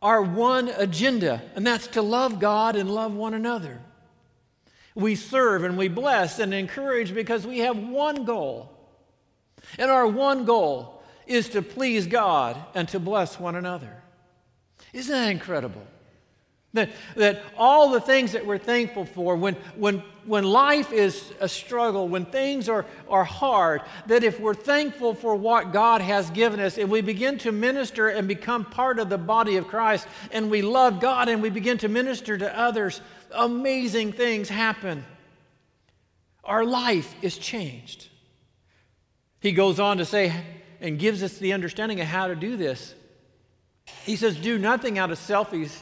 our 0.00 0.22
one 0.22 0.68
agenda, 0.68 1.42
and 1.56 1.66
that's 1.66 1.88
to 1.88 2.02
love 2.02 2.38
God 2.38 2.76
and 2.76 2.88
love 2.88 3.12
one 3.12 3.34
another. 3.34 3.80
We 4.94 5.16
serve 5.16 5.64
and 5.64 5.76
we 5.76 5.88
bless 5.88 6.38
and 6.38 6.54
encourage 6.54 7.12
because 7.12 7.44
we 7.44 7.58
have 7.58 7.76
one 7.76 8.24
goal. 8.24 8.70
And 9.80 9.90
our 9.90 10.06
one 10.06 10.44
goal 10.44 11.02
is 11.26 11.48
to 11.50 11.62
please 11.62 12.06
God 12.06 12.56
and 12.72 12.88
to 12.90 13.00
bless 13.00 13.40
one 13.40 13.56
another. 13.56 14.00
Isn't 14.92 15.12
that 15.12 15.28
incredible? 15.28 15.86
That, 16.74 16.90
that 17.16 17.42
all 17.58 17.90
the 17.90 18.00
things 18.00 18.32
that 18.32 18.46
we're 18.46 18.56
thankful 18.56 19.04
for, 19.04 19.36
when, 19.36 19.56
when, 19.76 20.02
when 20.24 20.44
life 20.44 20.90
is 20.90 21.30
a 21.38 21.48
struggle, 21.48 22.08
when 22.08 22.24
things 22.24 22.66
are, 22.66 22.86
are 23.10 23.24
hard, 23.24 23.82
that 24.06 24.24
if 24.24 24.40
we're 24.40 24.54
thankful 24.54 25.12
for 25.12 25.36
what 25.36 25.74
God 25.74 26.00
has 26.00 26.30
given 26.30 26.60
us 26.60 26.78
and 26.78 26.90
we 26.90 27.02
begin 27.02 27.36
to 27.38 27.52
minister 27.52 28.08
and 28.08 28.26
become 28.26 28.64
part 28.64 28.98
of 28.98 29.10
the 29.10 29.18
body 29.18 29.58
of 29.58 29.68
Christ 29.68 30.08
and 30.30 30.50
we 30.50 30.62
love 30.62 30.98
God 30.98 31.28
and 31.28 31.42
we 31.42 31.50
begin 31.50 31.76
to 31.78 31.88
minister 31.88 32.38
to 32.38 32.58
others, 32.58 33.02
amazing 33.32 34.12
things 34.12 34.48
happen. 34.48 35.04
Our 36.42 36.64
life 36.64 37.14
is 37.20 37.36
changed. 37.36 38.08
He 39.40 39.52
goes 39.52 39.78
on 39.78 39.98
to 39.98 40.06
say 40.06 40.32
and 40.80 40.98
gives 40.98 41.22
us 41.22 41.36
the 41.36 41.52
understanding 41.52 42.00
of 42.00 42.06
how 42.06 42.28
to 42.28 42.34
do 42.34 42.56
this. 42.56 42.94
He 44.04 44.16
says, 44.16 44.36
Do 44.36 44.58
nothing 44.58 44.98
out 44.98 45.10
of 45.10 45.18
selfish 45.18 45.72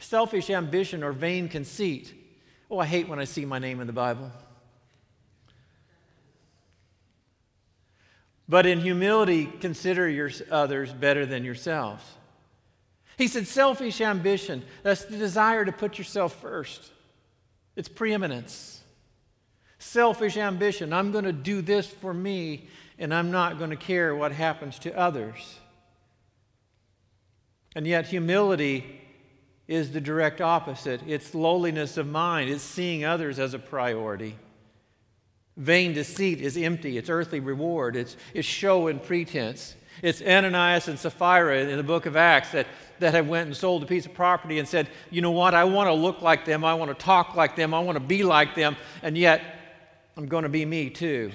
selfish 0.00 0.50
ambition 0.50 1.04
or 1.04 1.12
vain 1.12 1.48
conceit. 1.48 2.12
Oh, 2.70 2.78
I 2.78 2.86
hate 2.86 3.08
when 3.08 3.18
I 3.18 3.24
see 3.24 3.44
my 3.44 3.58
name 3.58 3.80
in 3.80 3.86
the 3.86 3.92
Bible. 3.92 4.30
But 8.48 8.66
in 8.66 8.80
humility, 8.80 9.46
consider 9.46 10.08
your 10.08 10.30
others 10.50 10.92
better 10.92 11.24
than 11.24 11.44
yourselves. 11.44 12.02
He 13.16 13.28
said, 13.28 13.46
selfish 13.46 14.00
ambition, 14.00 14.64
that's 14.82 15.04
the 15.04 15.16
desire 15.16 15.64
to 15.64 15.72
put 15.72 15.98
yourself 15.98 16.40
first, 16.40 16.90
it's 17.76 17.88
preeminence. 17.88 18.78
Selfish 19.78 20.36
ambition, 20.36 20.92
I'm 20.92 21.10
going 21.10 21.24
to 21.24 21.32
do 21.32 21.62
this 21.62 21.86
for 21.86 22.12
me, 22.12 22.68
and 22.98 23.14
I'm 23.14 23.30
not 23.30 23.58
going 23.58 23.70
to 23.70 23.76
care 23.76 24.14
what 24.14 24.30
happens 24.30 24.78
to 24.80 24.94
others. 24.94 25.58
And 27.74 27.86
yet, 27.86 28.06
humility 28.06 28.99
is 29.70 29.92
the 29.92 30.00
direct 30.00 30.40
opposite 30.40 31.00
it's 31.06 31.32
lowliness 31.32 31.96
of 31.96 32.06
mind, 32.06 32.50
it's 32.50 32.62
seeing 32.62 33.04
others 33.04 33.38
as 33.38 33.54
a 33.54 33.58
priority. 33.58 34.36
Vain 35.56 35.92
deceit 35.92 36.40
is 36.40 36.56
empty, 36.56 36.98
it's 36.98 37.08
earthly 37.08 37.38
reward, 37.38 37.94
it's, 37.94 38.16
it's 38.34 38.46
show 38.46 38.88
and 38.88 39.02
pretense. 39.02 39.76
It's 40.02 40.22
Ananias 40.22 40.88
and 40.88 40.98
Sapphira 40.98 41.58
in 41.58 41.76
the 41.76 41.82
book 41.82 42.06
of 42.06 42.16
Acts 42.16 42.52
that, 42.52 42.66
that 43.00 43.12
have 43.12 43.28
went 43.28 43.46
and 43.46 43.56
sold 43.56 43.82
a 43.82 43.86
piece 43.86 44.06
of 44.06 44.14
property 44.14 44.58
and 44.58 44.66
said, 44.66 44.88
you 45.10 45.20
know 45.20 45.30
what, 45.30 45.54
I 45.54 45.64
want 45.64 45.88
to 45.88 45.92
look 45.92 46.22
like 46.22 46.44
them, 46.44 46.64
I 46.64 46.74
want 46.74 46.90
to 46.90 47.04
talk 47.04 47.36
like 47.36 47.54
them, 47.54 47.74
I 47.74 47.80
want 47.80 47.96
to 47.96 48.04
be 48.04 48.22
like 48.22 48.54
them, 48.54 48.76
and 49.02 49.16
yet 49.16 49.42
I'm 50.16 50.26
going 50.26 50.44
to 50.44 50.48
be 50.48 50.64
me 50.64 50.90
too. 50.90 51.30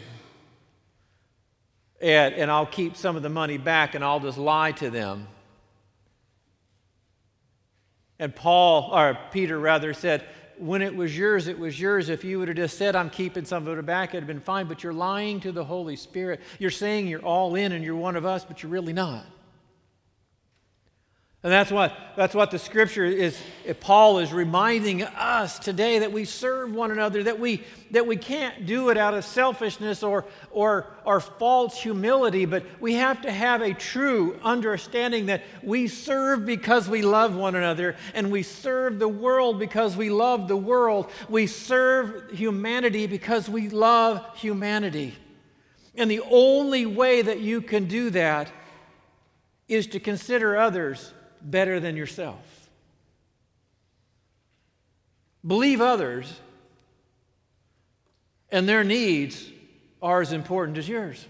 And, 2.02 2.34
and 2.34 2.52
I'll 2.52 2.66
keep 2.66 2.98
some 2.98 3.16
of 3.16 3.24
the 3.24 3.30
money 3.30 3.58
back 3.58 3.96
and 3.96 4.04
I'll 4.04 4.20
just 4.20 4.38
lie 4.38 4.74
to 4.74 4.90
them. 4.90 5.28
And 8.20 8.36
Paul, 8.36 8.92
or 8.94 9.18
Peter 9.32 9.60
rather, 9.60 9.94
said, 9.94 10.26
When 10.58 10.82
it 10.82 10.96
was 10.96 11.18
yours, 11.18 11.48
it 11.48 11.60
was 11.60 11.80
yours. 11.80 12.10
If 12.10 12.24
you 12.24 12.40
would 12.40 12.48
have 12.48 12.58
just 12.58 12.78
said, 12.78 12.96
I'm 12.96 13.10
keeping 13.10 13.46
some 13.46 13.68
of 13.68 13.78
it 13.78 13.86
back, 13.86 14.10
it'd 14.10 14.24
have 14.24 14.28
been 14.28 14.40
fine. 14.40 14.68
But 14.68 14.84
you're 14.84 14.94
lying 14.94 15.40
to 15.42 15.52
the 15.52 15.64
Holy 15.64 15.96
Spirit. 15.96 16.42
You're 16.60 16.72
saying 16.72 17.08
you're 17.08 17.22
all 17.22 17.56
in 17.56 17.74
and 17.74 17.84
you're 17.84 17.96
one 17.96 18.16
of 18.16 18.26
us, 18.26 18.46
but 18.46 18.64
you're 18.64 18.72
really 18.72 18.94
not. 18.94 19.26
And 21.46 21.54
that's 21.54 21.70
what, 21.70 21.96
that's 22.16 22.34
what 22.34 22.50
the 22.50 22.58
scripture 22.58 23.06
is, 23.06 23.40
Paul 23.80 24.18
is 24.18 24.34
reminding 24.34 25.04
us 25.04 25.60
today 25.60 26.00
that 26.00 26.12
we 26.12 26.26
serve 26.26 26.74
one 26.74 26.90
another, 26.90 27.22
that 27.22 27.40
we, 27.40 27.64
that 27.92 28.08
we 28.08 28.18
can't 28.18 28.66
do 28.66 28.90
it 28.90 28.98
out 28.98 29.14
of 29.14 29.24
selfishness 29.24 30.02
or, 30.02 30.26
or, 30.50 30.88
or 31.06 31.20
false 31.20 31.78
humility, 31.78 32.46
but 32.46 32.66
we 32.80 32.96
have 32.96 33.22
to 33.22 33.32
have 33.32 33.62
a 33.62 33.76
true 33.76 34.40
understanding 34.44 35.28
that 35.28 35.44
we 35.62 35.88
serve 35.88 36.48
because 36.48 36.90
we 36.90 37.04
love 37.04 37.36
one 37.36 37.54
another, 37.54 37.96
and 38.16 38.32
we 38.32 38.42
serve 38.42 38.98
the 38.98 39.08
world 39.08 39.60
because 39.60 39.96
we 39.96 40.10
love 40.10 40.48
the 40.48 40.58
world. 40.58 41.12
We 41.30 41.46
serve 41.46 42.32
humanity 42.32 43.06
because 43.06 43.48
we 43.48 43.70
love 43.70 44.26
humanity. 44.36 45.14
And 45.94 46.10
the 46.10 46.22
only 46.22 46.88
way 46.88 47.22
that 47.22 47.40
you 47.40 47.62
can 47.62 47.86
do 47.86 48.10
that 48.10 48.52
is 49.68 49.86
to 49.86 50.00
consider 50.00 50.58
others 50.58 51.14
better 51.46 51.80
than 51.80 51.96
yourself. 51.96 52.70
Believe 55.46 55.80
others, 55.80 56.34
and 58.50 58.68
their 58.68 58.84
needs 58.84 59.52
are 60.02 60.22
as 60.22 60.34
important 60.34 60.78
as 60.78 60.90
yours. 60.90 61.26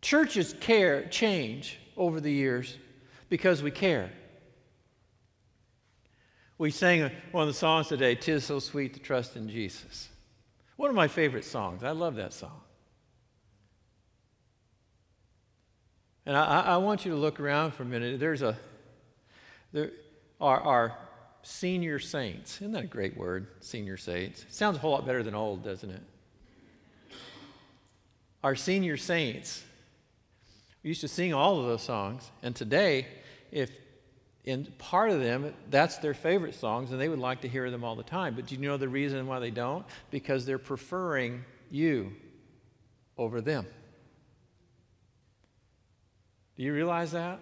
Churches 0.00 0.54
care 0.60 1.06
change 1.08 1.80
over 1.96 2.20
the 2.20 2.32
years 2.32 2.76
because 3.28 3.62
we 3.62 3.72
care. 3.72 4.10
We 6.58 6.70
sang 6.70 7.10
one 7.32 7.42
of 7.42 7.48
the 7.48 7.58
songs 7.58 7.88
today, 7.88 8.14
Tis 8.14 8.44
So 8.44 8.60
Sweet 8.60 8.94
to 8.94 9.00
Trust 9.00 9.36
in 9.36 9.48
Jesus. 9.48 10.08
One 10.76 10.90
of 10.90 10.96
my 10.96 11.08
favorite 11.08 11.44
songs. 11.44 11.82
I 11.82 11.90
love 11.90 12.14
that 12.16 12.32
song. 12.32 12.60
And 16.26 16.36
I, 16.36 16.60
I, 16.62 16.76
want 16.78 17.04
you 17.04 17.12
to 17.12 17.16
look 17.16 17.38
around 17.38 17.72
for 17.72 17.84
a 17.84 17.86
minute. 17.86 18.18
There's 18.18 18.42
a, 18.42 18.58
there 19.72 19.92
are 20.40 20.60
our 20.60 20.98
senior 21.42 22.00
saints. 22.00 22.56
Isn't 22.56 22.72
that 22.72 22.84
a 22.84 22.88
great 22.88 23.16
word, 23.16 23.46
senior 23.60 23.96
saints? 23.96 24.44
Sounds 24.48 24.76
a 24.76 24.80
whole 24.80 24.90
lot 24.90 25.06
better 25.06 25.22
than 25.22 25.36
old, 25.36 25.62
doesn't 25.62 25.88
it? 25.88 26.02
Our 28.42 28.56
senior 28.56 28.96
saints. 28.96 29.62
We 30.82 30.88
used 30.88 31.00
to 31.02 31.08
sing 31.08 31.32
all 31.32 31.60
of 31.60 31.66
those 31.66 31.82
songs. 31.82 32.28
And 32.42 32.54
today, 32.56 33.06
if 33.52 33.70
in 34.44 34.64
part 34.78 35.10
of 35.10 35.20
them, 35.20 35.52
that's 35.70 35.98
their 35.98 36.14
favorite 36.14 36.54
songs, 36.54 36.92
and 36.92 37.00
they 37.00 37.08
would 37.08 37.18
like 37.18 37.40
to 37.40 37.48
hear 37.48 37.70
them 37.70 37.82
all 37.82 37.96
the 37.96 38.04
time. 38.04 38.34
But 38.34 38.46
do 38.46 38.54
you 38.54 38.60
know 38.60 38.76
the 38.76 38.88
reason 38.88 39.26
why 39.26 39.40
they 39.40 39.50
don't? 39.50 39.84
Because 40.10 40.46
they're 40.46 40.58
preferring 40.58 41.44
you 41.70 42.12
over 43.18 43.40
them. 43.40 43.66
Do 46.56 46.62
you 46.62 46.72
realize 46.72 47.12
that? 47.12 47.40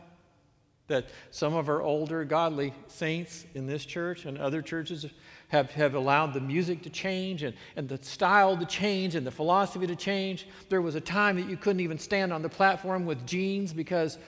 that 0.86 1.08
some 1.30 1.54
of 1.54 1.68
our 1.68 1.80
older 1.80 2.24
godly 2.24 2.74
saints 2.88 3.46
in 3.54 3.66
this 3.66 3.84
church 3.84 4.26
and 4.26 4.36
other 4.36 4.60
churches 4.60 5.06
have, 5.48 5.70
have 5.70 5.94
allowed 5.94 6.34
the 6.34 6.40
music 6.40 6.82
to 6.82 6.90
change 6.90 7.42
and, 7.42 7.56
and 7.76 7.88
the 7.88 8.02
style 8.02 8.56
to 8.56 8.66
change 8.66 9.14
and 9.14 9.26
the 9.26 9.30
philosophy 9.30 9.86
to 9.86 9.96
change. 9.96 10.46
There 10.68 10.82
was 10.82 10.94
a 10.94 11.00
time 11.00 11.36
that 11.36 11.48
you 11.48 11.56
couldn't 11.56 11.80
even 11.80 11.98
stand 11.98 12.32
on 12.32 12.42
the 12.42 12.50
platform 12.50 13.06
with 13.06 13.26
jeans 13.26 13.72
because 13.72 14.18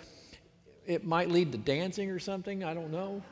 it 0.86 1.04
might 1.04 1.30
lead 1.30 1.52
to 1.52 1.58
dancing 1.58 2.10
or 2.10 2.18
something. 2.18 2.64
I 2.64 2.72
don't 2.72 2.90
know. 2.90 3.22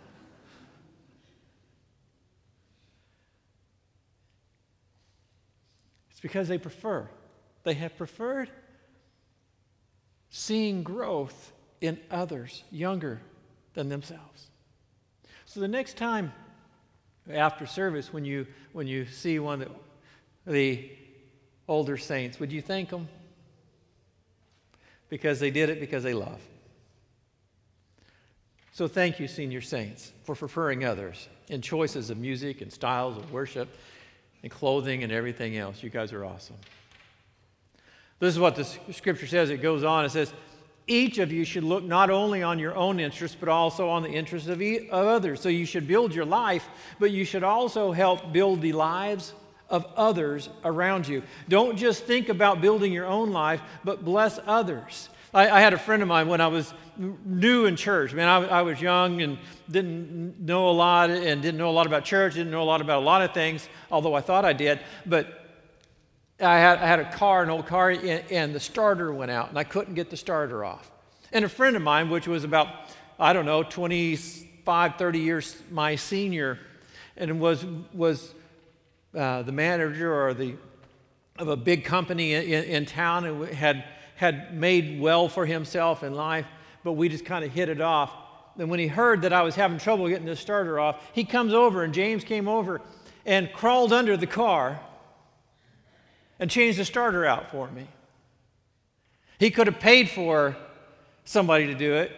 It's 6.11 6.21
because 6.21 6.47
they 6.47 6.59
prefer. 6.59 7.09
They 7.63 7.75
have 7.75 7.97
preferred 7.97 8.51
seeing 10.37 10.83
growth 10.83 11.53
in 11.81 11.97
others 12.11 12.65
younger 12.73 13.21
than 13.75 13.89
themselves. 13.89 14.49
So 15.47 15.61
the 15.61 15.69
next 15.69 15.97
time 15.97 16.33
after 17.33 17.67
service, 17.67 18.13
when 18.13 18.25
you, 18.25 18.49
when 18.73 18.89
you 18.89 19.07
see 19.07 19.39
one 19.39 19.63
of 19.63 19.71
the 20.45 20.91
older 21.69 21.97
saints, 21.97 22.41
would 22.41 22.51
you 22.51 22.61
thank 22.61 22.89
them? 22.89 23.07
Because 25.09 25.39
they 25.39 25.53
did 25.53 25.71
it 25.71 25.79
because 25.79 26.03
they 26.03 26.15
love. 26.15 26.41
So 28.73 28.89
thank 28.89 29.21
you, 29.21 29.29
senior 29.29 29.61
saints, 29.61 30.11
for 30.25 30.35
preferring 30.35 30.85
others 30.85 31.29
in 31.47 31.63
choices 31.63 32.11
of 32.11 32.19
music 32.19 32.61
and 32.61 32.73
styles 32.73 33.17
of 33.17 33.31
worship 33.31 33.69
and 34.43 34.51
clothing 34.51 35.05
and 35.05 35.13
everything 35.13 35.57
else. 35.57 35.81
You 35.81 35.91
guys 35.91 36.13
are 36.13 36.25
awesome. 36.25 36.57
This 38.21 38.35
is 38.35 38.39
what 38.39 38.57
the 38.57 38.65
scripture 38.93 39.27
says. 39.27 39.51
It 39.51 39.63
goes 39.63 39.85
on. 39.85 40.05
It 40.05 40.11
says, 40.11 40.33
each 40.87 41.19
of 41.19 41.33
you 41.33 41.45
should 41.45 41.65
look 41.65 41.83
not 41.83 42.11
only 42.11 42.43
on 42.43 42.59
your 42.59 42.75
own 42.75 43.01
interests, 43.01 43.37
but 43.39 43.49
also 43.49 43.89
on 43.89 44.03
the 44.03 44.11
interests 44.11 44.49
of, 44.49 44.61
e- 44.61 44.89
of 44.91 45.07
others. 45.07 45.41
So 45.41 45.49
you 45.49 45.65
should 45.65 45.87
build 45.87 46.15
your 46.15 46.27
life, 46.27 46.69
but 46.99 47.11
you 47.11 47.25
should 47.25 47.43
also 47.43 47.93
help 47.93 48.33
build 48.33 48.61
the 48.61 48.73
lives 48.73 49.33
of 49.71 49.87
others 49.97 50.51
around 50.65 51.09
you. 51.09 51.23
Don't 51.49 51.77
just 51.77 52.05
think 52.05 52.29
about 52.29 52.61
building 52.61 52.93
your 52.93 53.07
own 53.07 53.33
life, 53.33 53.63
but 53.83 54.05
bless 54.05 54.39
others. 54.47 55.09
I, 55.33 55.49
I 55.49 55.61
had 55.61 55.73
a 55.73 55.79
friend 55.79 56.03
of 56.03 56.09
mine 56.09 56.29
when 56.29 56.41
I 56.41 56.49
was 56.49 56.73
new 56.99 57.65
in 57.65 57.77
church. 57.77 58.13
Man, 58.13 58.29
I, 58.29 58.59
I 58.59 58.63
was 58.63 58.81
young 58.81 59.23
and 59.23 59.39
didn't 59.71 60.39
know 60.39 60.69
a 60.69 60.71
lot 60.71 61.11
and 61.11 61.43
didn't 61.43 61.59
know 61.59 61.71
a 61.71 61.73
lot 61.73 61.87
about 61.87 62.05
church, 62.05 62.35
didn't 62.35 62.53
know 62.53 62.63
a 62.63 62.65
lot 62.65 62.81
about 62.83 63.03
a 63.03 63.05
lot 63.05 63.23
of 63.23 63.33
things, 63.33 63.69
although 63.91 64.15
I 64.15 64.21
thought 64.21 64.45
I 64.45 64.53
did. 64.53 64.81
But 65.07 65.44
I 66.41 66.59
had, 66.59 66.79
I 66.79 66.87
had 66.87 66.99
a 66.99 67.13
car, 67.13 67.43
an 67.43 67.51
old 67.51 67.67
car, 67.67 67.91
and, 67.91 68.25
and 68.31 68.55
the 68.55 68.61
starter 68.61 69.13
went 69.13 69.31
out, 69.31 69.51
and 69.51 69.59
I 69.59 69.65
couldn't 69.65 69.95
get 69.95 70.11
the 70.11 70.17
starter 70.17 70.65
off. 70.65 70.91
And 71.33 71.45
a 71.45 71.49
friend 71.49 71.77
of 71.77 71.83
mine, 71.83 72.11
which 72.11 72.27
was 72.27 72.43
about, 72.43 72.69
I 73.21 73.33
don't 73.33 73.47
know, 73.47 73.63
25, 73.63 74.97
30 74.97 75.19
years 75.19 75.57
my 75.71 75.95
senior, 75.95 76.59
and 77.17 77.41
was, 77.41 77.65
was 77.93 78.35
uh, 79.15 79.43
the 79.43 79.53
manager 79.53 80.13
or 80.13 80.35
the, 80.35 80.55
of 81.39 81.49
a 81.49 81.57
big 81.57 81.85
company 81.85 82.35
in, 82.35 82.65
in 82.65 82.87
town 82.87 83.25
and 83.27 83.49
had, 83.51 83.85
had 84.17 84.57
made 84.57 85.01
well 85.01 85.29
for 85.29 85.47
himself 85.47 86.03
in 86.03 86.15
life, 86.15 86.47
but 86.83 86.93
we 86.93 87.09
just 87.09 87.25
kind 87.25 87.45
of 87.45 87.53
hit 87.53 87.69
it 87.69 87.81
off. 87.81 88.13
And 88.59 88.69
when 88.69 88.81
he 88.81 88.89
heard 88.89 89.23
that 89.23 89.33
I 89.33 89.43
was 89.43 89.55
having 89.55 89.79
trouble 89.79 90.09
getting 90.09 90.27
the 90.27 90.37
starter 90.37 90.81
off, 90.81 91.11
he 91.13 91.23
comes 91.23 91.55
over, 91.55 91.85
and 91.85 91.95
James 91.95 92.25
came 92.25 92.49
over 92.49 92.81
and 93.25 93.53
crawled 93.53 93.93
under 93.93 94.17
the 94.17 94.27
car 94.27 94.81
and 96.39 96.51
changed 96.51 96.79
the 96.79 96.85
starter 96.85 97.25
out 97.25 97.51
for 97.51 97.71
me. 97.71 97.87
He 99.39 99.51
could 99.51 99.67
have 99.67 99.81
paid 99.81 100.09
for 100.09 100.57
somebody 101.25 101.67
to 101.67 101.75
do 101.75 101.95
it. 101.95 102.13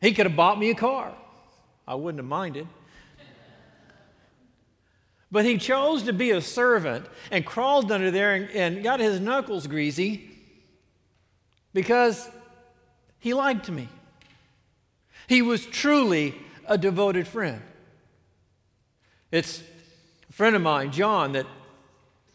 He 0.00 0.12
could 0.12 0.26
have 0.26 0.36
bought 0.36 0.58
me 0.58 0.70
a 0.70 0.74
car. 0.74 1.12
I 1.86 1.94
wouldn't 1.94 2.18
have 2.18 2.28
minded. 2.28 2.66
But 5.30 5.44
he 5.44 5.58
chose 5.58 6.04
to 6.04 6.12
be 6.12 6.30
a 6.30 6.40
servant 6.40 7.06
and 7.30 7.44
crawled 7.44 7.90
under 7.90 8.10
there 8.10 8.34
and, 8.34 8.50
and 8.50 8.84
got 8.84 9.00
his 9.00 9.18
knuckles 9.18 9.66
greasy 9.66 10.30
because 11.72 12.30
he 13.18 13.34
liked 13.34 13.68
me. 13.68 13.88
He 15.26 15.42
was 15.42 15.66
truly 15.66 16.34
a 16.66 16.78
devoted 16.78 17.26
friend. 17.26 17.62
It's 19.32 19.62
a 20.28 20.32
friend 20.32 20.54
of 20.54 20.62
mine, 20.62 20.92
John, 20.92 21.32
that 21.32 21.46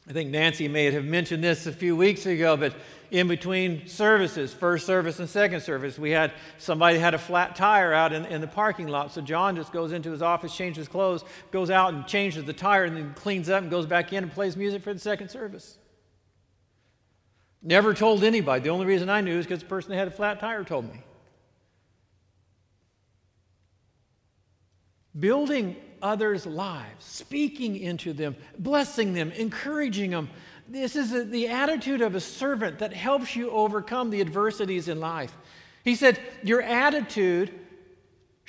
I 0.10 0.12
think 0.12 0.32
Nancy 0.32 0.68
may 0.68 0.90
have 0.92 1.06
mentioned 1.06 1.44
this 1.44 1.68
a 1.68 1.72
few 1.72 1.96
weeks 1.96 2.26
ago, 2.26 2.58
but 2.58 2.74
in 3.12 3.28
between 3.28 3.88
services, 3.88 4.52
first 4.52 4.88
service 4.88 5.20
and 5.20 5.30
second 5.30 5.62
service, 5.62 6.00
we 6.00 6.10
had 6.10 6.32
somebody 6.58 6.98
had 6.98 7.14
a 7.14 7.20
flat 7.20 7.56
tire 7.56 7.94
out 7.94 8.12
in, 8.12 8.26
in 8.26 8.42
the 8.42 8.48
parking 8.48 8.88
lot. 8.88 9.12
So 9.12 9.22
John 9.22 9.56
just 9.56 9.72
goes 9.72 9.92
into 9.92 10.10
his 10.10 10.24
office, 10.24 10.56
changes 10.56 10.88
clothes, 10.88 11.24
goes 11.52 11.70
out 11.70 11.94
and 11.94 12.08
changes 12.08 12.44
the 12.44 12.54
tire, 12.54 12.86
and 12.86 12.98
then 12.98 13.14
cleans 13.14 13.50
up 13.50 13.62
and 13.62 13.70
goes 13.70 13.86
back 13.86 14.12
in 14.12 14.24
and 14.24 14.32
plays 14.32 14.58
music 14.58 14.82
for 14.82 14.96
the 14.96 15.00
second 15.00 15.30
service. 15.30 15.78
Never 17.62 17.94
told 17.94 18.24
anybody. 18.24 18.64
The 18.64 18.70
only 18.70 18.88
reason 18.88 19.12
I 19.12 19.22
knew 19.22 19.38
is 19.38 19.46
because 19.46 19.60
the 19.60 19.68
person 19.68 19.92
that 19.92 19.98
had 19.98 20.08
a 20.08 20.12
flat 20.12 20.40
tire 20.40 20.64
told 20.64 20.92
me. 20.92 21.04
Building 25.20 25.76
others' 26.02 26.46
lives, 26.46 27.06
speaking 27.06 27.78
into 27.78 28.14
them, 28.14 28.36
blessing 28.58 29.14
them, 29.14 29.32
encouraging 29.32 30.12
them. 30.12 30.30
This 30.68 30.96
is 30.96 31.30
the 31.30 31.48
attitude 31.48 32.02
of 32.02 32.16
a 32.16 32.20
servant 32.20 32.80
that 32.80 32.94
helps 32.94 33.36
you 33.36 33.50
overcome 33.52 34.10
the 34.10 34.22
adversities 34.22 34.88
in 34.88 35.00
life. 35.00 35.36
He 35.84 35.96
said, 35.96 36.20
Your 36.44 36.62
attitude 36.62 37.52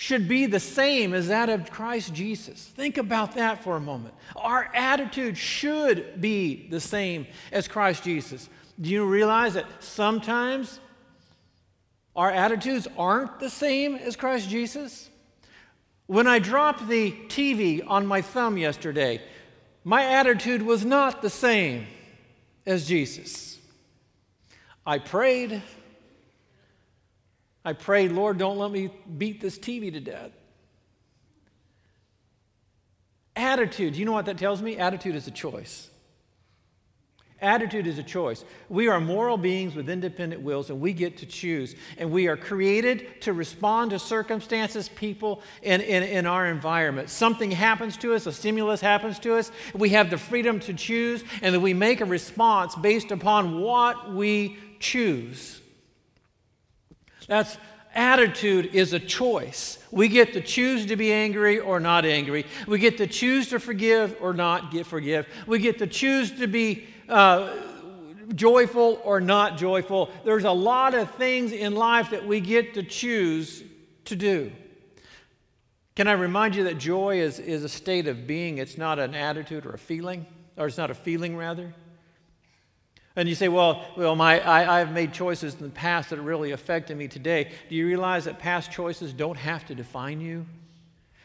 should 0.01 0.27
be 0.27 0.47
the 0.47 0.59
same 0.59 1.13
as 1.13 1.29
that 1.29 1.51
of 1.51 1.71
Christ 1.71 2.15
Jesus. 2.15 2.65
Think 2.65 2.97
about 2.97 3.35
that 3.35 3.63
for 3.63 3.77
a 3.77 3.81
moment. 3.81 4.15
Our 4.35 4.71
attitude 4.75 5.37
should 5.37 6.23
be 6.23 6.69
the 6.71 6.81
same 6.81 7.27
as 7.53 7.69
Christ 7.69 8.03
Jesus. 8.03 8.49
Do 8.81 8.89
you 8.89 9.05
realize 9.05 9.53
that 9.55 9.67
sometimes 9.81 10.81
our 12.17 12.31
attitudes 12.31 12.89
aren't 12.97 13.41
the 13.41 13.51
same 13.51 13.95
as 13.95 14.17
Christ 14.17 14.49
Jesus? 14.49 15.10
When 16.11 16.27
I 16.27 16.40
dropped 16.40 16.88
the 16.88 17.12
TV 17.29 17.85
on 17.87 18.05
my 18.05 18.20
thumb 18.20 18.59
yesterday, 18.59 19.23
my 19.85 20.05
attitude 20.05 20.61
was 20.61 20.85
not 20.85 21.23
the 21.23 21.31
same 21.31 21.87
as 22.66 22.88
Jesus. 22.88 23.61
I 24.85 24.99
prayed. 24.99 25.62
I 27.64 27.75
prayed, 27.75 28.11
Lord, 28.11 28.38
don't 28.38 28.59
let 28.59 28.73
me 28.73 28.90
beat 29.18 29.40
this 29.40 29.57
TV 29.57 29.92
to 29.92 30.01
death. 30.01 30.33
Attitude, 33.37 33.94
you 33.94 34.05
know 34.05 34.11
what 34.11 34.27
that 34.27 34.37
tells 34.37 34.61
me? 34.61 34.79
Attitude 34.79 35.14
is 35.14 35.29
a 35.29 35.31
choice. 35.31 35.89
Attitude 37.42 37.87
is 37.87 37.98
a 37.98 38.03
choice. 38.03 38.44
We 38.68 38.88
are 38.88 39.00
moral 39.00 39.38
beings 39.38 39.74
with 39.74 39.88
independent 39.88 40.42
wills, 40.42 40.68
and 40.68 40.79
we 40.79 40.92
get 40.92 41.16
to 41.18 41.26
choose. 41.26 41.74
And 41.96 42.11
we 42.11 42.29
are 42.29 42.37
created 42.37 43.22
to 43.22 43.33
respond 43.33 43.92
to 43.92 43.98
circumstances, 43.98 44.90
people, 44.90 45.42
and 45.62 45.81
in, 45.81 46.26
our 46.26 46.46
environment. 46.46 47.09
Something 47.09 47.50
happens 47.50 47.96
to 47.98 48.14
us, 48.14 48.26
a 48.26 48.33
stimulus 48.33 48.83
happens 48.83 49.18
to 49.20 49.37
us. 49.37 49.50
We 49.74 49.88
have 49.90 50.11
the 50.11 50.18
freedom 50.18 50.61
to 50.61 50.74
choose, 50.74 51.24
and 51.40 51.62
we 51.62 51.72
make 51.72 52.03
a 52.03 52.05
response 52.05 52.74
based 52.74 53.11
upon 53.11 53.61
what 53.61 54.12
we 54.12 54.59
choose. 54.79 55.62
That's 57.26 57.57
attitude 57.94 58.74
is 58.74 58.92
a 58.92 59.00
choice. 59.00 59.79
We 59.90 60.09
get 60.09 60.35
to 60.35 60.40
choose 60.40 60.87
to 60.87 60.96
be 60.96 61.12
angry 61.12 61.59
or 61.59 61.81
not 61.81 62.05
angry. 62.05 62.46
We 62.66 62.79
get 62.79 62.98
to 62.98 63.07
choose 63.07 63.48
to 63.48 63.59
forgive 63.59 64.16
or 64.20 64.33
not 64.33 64.70
get 64.70 64.87
forgive. 64.87 65.26
We 65.46 65.59
get 65.59 65.79
to 65.79 65.87
choose 65.87 66.33
to 66.33 66.46
be 66.46 66.87
uh, 67.11 67.57
joyful 68.35 69.01
or 69.05 69.20
not 69.20 69.59
joyful. 69.59 70.11
There's 70.25 70.44
a 70.44 70.53
lot 70.53 70.94
of 70.94 71.11
things 71.14 71.53
in 71.53 71.75
life 71.75 72.11
that 72.11 72.27
we 72.27 72.40
get 72.40 72.75
to 72.75 72.83
choose 72.83 73.62
to 74.07 74.16
do. 74.16 74.53
Can 75.96 76.07
I 76.07 76.12
remind 76.12 76.55
you 76.55 76.64
that 76.64 76.79
joy 76.79 77.20
is, 77.20 77.38
is 77.38 77.64
a 77.64 77.68
state 77.68 78.07
of 78.07 78.27
being? 78.27 78.59
It's 78.59 78.79
not 78.79 78.99
an 78.99 79.14
attitude 79.14 79.66
or 79.66 79.73
a 79.73 79.79
feeling, 79.79 80.25
or 80.57 80.66
it's 80.66 80.79
not 80.79 80.90
a 80.90 80.94
feeling, 80.94 81.37
rather. 81.37 81.75
And 83.16 83.29
you 83.29 83.35
say, 83.35 83.49
well, 83.49 83.85
well 83.96 84.14
my, 84.14 84.40
I, 84.40 84.81
I've 84.81 84.92
made 84.92 85.12
choices 85.12 85.55
in 85.55 85.62
the 85.62 85.68
past 85.68 86.11
that 86.11 86.20
really 86.20 86.53
affected 86.53 86.96
me 86.96 87.09
today. 87.09 87.51
Do 87.68 87.75
you 87.75 87.87
realize 87.87 88.25
that 88.25 88.38
past 88.38 88.70
choices 88.70 89.12
don't 89.12 89.37
have 89.37 89.66
to 89.66 89.75
define 89.75 90.20
you? 90.20 90.46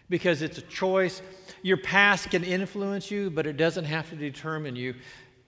Because 0.10 0.41
it's 0.41 0.58
a 0.58 0.63
choice. 0.63 1.21
Your 1.62 1.78
past 1.78 2.32
can 2.32 2.43
influence 2.43 3.10
you, 3.10 3.30
but 3.30 3.48
it 3.48 3.58
doesn't 3.58 3.86
have 3.86 4.10
to 4.10 4.15
determine 4.15 4.76
you 4.76 4.95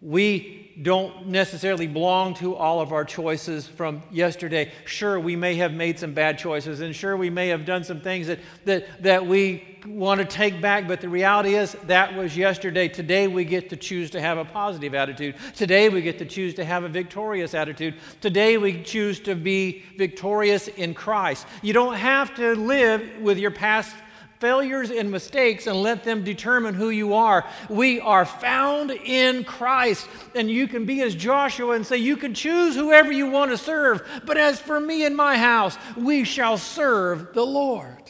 we 0.01 0.75
don't 0.81 1.27
necessarily 1.27 1.87
belong 1.87 2.35
to 2.35 2.55
all 2.55 2.81
of 2.81 2.93
our 2.93 3.03
choices 3.03 3.67
from 3.67 4.03
yesterday. 4.11 4.71
Sure, 4.85 5.19
we 5.19 5.35
may 5.35 5.55
have 5.55 5.73
made 5.73 5.97
some 5.97 6.13
bad 6.13 6.37
choices, 6.37 6.81
and 6.81 6.95
sure, 6.95 7.17
we 7.17 7.31
may 7.31 7.47
have 7.47 7.65
done 7.65 7.83
some 7.83 7.99
things 7.99 8.27
that, 8.27 8.39
that, 8.65 9.01
that 9.01 9.25
we 9.25 9.79
want 9.87 10.19
to 10.19 10.25
take 10.25 10.61
back, 10.61 10.87
but 10.87 11.01
the 11.01 11.09
reality 11.09 11.55
is 11.55 11.75
that 11.85 12.15
was 12.15 12.37
yesterday. 12.37 12.87
Today 12.87 13.27
we 13.27 13.43
get 13.43 13.69
to 13.69 13.75
choose 13.75 14.11
to 14.11 14.21
have 14.21 14.37
a 14.37 14.45
positive 14.45 14.93
attitude. 14.93 15.35
Today 15.55 15.89
we 15.89 16.01
get 16.01 16.19
to 16.19 16.25
choose 16.25 16.53
to 16.55 16.65
have 16.65 16.83
a 16.83 16.89
victorious 16.89 17.53
attitude. 17.53 17.95
Today 18.21 18.57
we 18.57 18.83
choose 18.83 19.19
to 19.21 19.33
be 19.35 19.83
victorious 19.97 20.67
in 20.67 20.93
Christ. 20.93 21.47
You 21.61 21.73
don't 21.73 21.95
have 21.95 22.35
to 22.35 22.53
live 22.55 23.21
with 23.21 23.37
your 23.37 23.51
past 23.51 23.95
failures 24.39 24.91
and 24.91 25.09
mistakes 25.09 25.67
and 25.67 25.81
let 25.81 26.03
them 26.03 26.23
determine 26.23 26.73
who 26.73 26.89
you 26.89 27.13
are. 27.13 27.45
We 27.69 27.99
are 27.99 28.25
found 28.25 28.91
in 28.91 29.43
Christ. 29.43 30.07
And 30.35 30.49
you 30.49 30.67
can 30.67 30.85
be 30.85 31.01
as 31.01 31.15
Joshua 31.15 31.75
and 31.75 31.85
say, 31.85 31.97
You 31.97 32.17
can 32.17 32.33
choose 32.33 32.75
whoever 32.75 33.11
you 33.11 33.29
want 33.29 33.51
to 33.51 33.57
serve. 33.57 34.07
But 34.25 34.37
as 34.37 34.59
for 34.59 34.79
me 34.79 35.05
and 35.05 35.15
my 35.15 35.37
house, 35.37 35.77
we 35.95 36.23
shall 36.23 36.57
serve 36.57 37.33
the 37.33 37.45
Lord. 37.45 38.03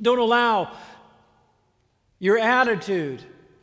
Don't 0.00 0.18
allow 0.18 0.76
your 2.18 2.38
attitude 2.38 3.22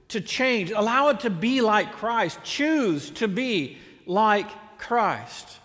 to 0.09 0.21
change. 0.21 0.71
Allow 0.71 1.09
it 1.09 1.21
to 1.21 1.29
be 1.29 1.61
like 1.61 1.91
Christ. 1.93 2.39
Choose 2.43 3.09
to 3.11 3.27
be 3.27 3.77
like 4.05 4.49
Christ. 4.77 5.59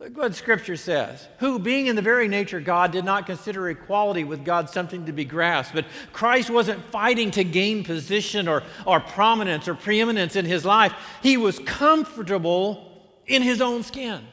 Look 0.00 0.16
what 0.16 0.34
Scripture 0.34 0.76
says. 0.76 1.28
Who, 1.40 1.58
being 1.58 1.86
in 1.86 1.94
the 1.94 2.00
very 2.00 2.26
nature 2.26 2.58
God, 2.58 2.90
did 2.90 3.04
not 3.04 3.26
consider 3.26 3.68
equality 3.68 4.24
with 4.24 4.46
God 4.46 4.70
something 4.70 5.04
to 5.04 5.12
be 5.12 5.26
grasped. 5.26 5.74
But 5.74 5.84
Christ 6.14 6.48
wasn't 6.48 6.82
fighting 6.86 7.30
to 7.32 7.44
gain 7.44 7.84
position 7.84 8.48
or, 8.48 8.62
or 8.86 9.00
prominence 9.00 9.68
or 9.68 9.74
preeminence 9.74 10.36
in 10.36 10.46
his 10.46 10.64
life. 10.64 10.94
He 11.22 11.36
was 11.36 11.58
comfortable 11.60 13.12
in 13.26 13.42
his 13.42 13.60
own 13.60 13.82
skin 13.82 14.26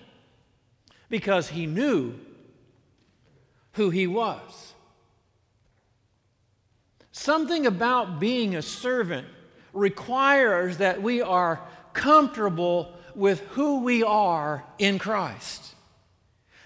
because 1.10 1.50
he 1.50 1.66
knew 1.66 2.14
who 3.74 3.90
he 3.90 4.08
was. 4.08 4.74
Something 7.12 7.66
about 7.66 8.22
being 8.22 8.56
a 8.56 8.62
servant 8.62 9.28
requires 9.74 10.78
that 10.78 11.02
we 11.02 11.22
are 11.22 11.60
comfortable 11.92 12.97
with 13.18 13.40
who 13.50 13.80
we 13.80 14.04
are 14.04 14.64
in 14.78 15.00
Christ. 15.00 15.74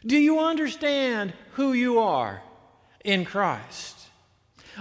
Do 0.05 0.17
you 0.17 0.39
understand 0.39 1.33
who 1.53 1.71
you 1.71 1.99
are 1.99 2.43
in 3.05 3.23
Christ? 3.23 3.97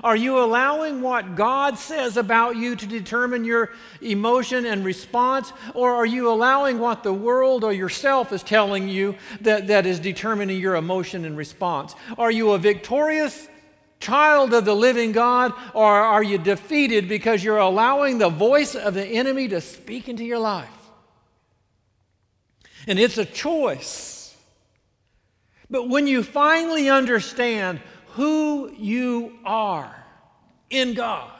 Are 0.02 0.16
you 0.16 0.38
allowing 0.38 1.00
what 1.00 1.36
God 1.36 1.78
says 1.78 2.16
about 2.16 2.56
you 2.56 2.74
to 2.74 2.86
determine 2.86 3.44
your 3.44 3.70
emotion 4.00 4.66
and 4.66 4.84
response? 4.84 5.52
Or 5.74 5.94
are 5.94 6.06
you 6.06 6.30
allowing 6.30 6.78
what 6.78 7.02
the 7.02 7.12
world 7.12 7.64
or 7.64 7.72
yourself 7.72 8.32
is 8.32 8.42
telling 8.42 8.88
you 8.88 9.16
that, 9.42 9.68
that 9.68 9.86
is 9.86 10.00
determining 10.00 10.60
your 10.60 10.74
emotion 10.74 11.24
and 11.24 11.36
response? 11.36 11.94
Are 12.18 12.30
you 12.30 12.50
a 12.52 12.58
victorious 12.58 13.48
child 14.00 14.54
of 14.54 14.64
the 14.64 14.74
living 14.74 15.12
God? 15.12 15.52
Or 15.74 15.86
are 15.86 16.22
you 16.22 16.38
defeated 16.38 17.08
because 17.08 17.44
you're 17.44 17.58
allowing 17.58 18.18
the 18.18 18.30
voice 18.30 18.74
of 18.74 18.94
the 18.94 19.06
enemy 19.06 19.48
to 19.48 19.60
speak 19.60 20.08
into 20.08 20.24
your 20.24 20.38
life? 20.38 20.79
And 22.90 22.98
it's 22.98 23.18
a 23.18 23.24
choice. 23.24 24.34
But 25.70 25.88
when 25.88 26.08
you 26.08 26.24
finally 26.24 26.90
understand 26.90 27.80
who 28.14 28.72
you 28.72 29.38
are 29.44 29.94
in 30.70 30.94
God, 30.94 31.30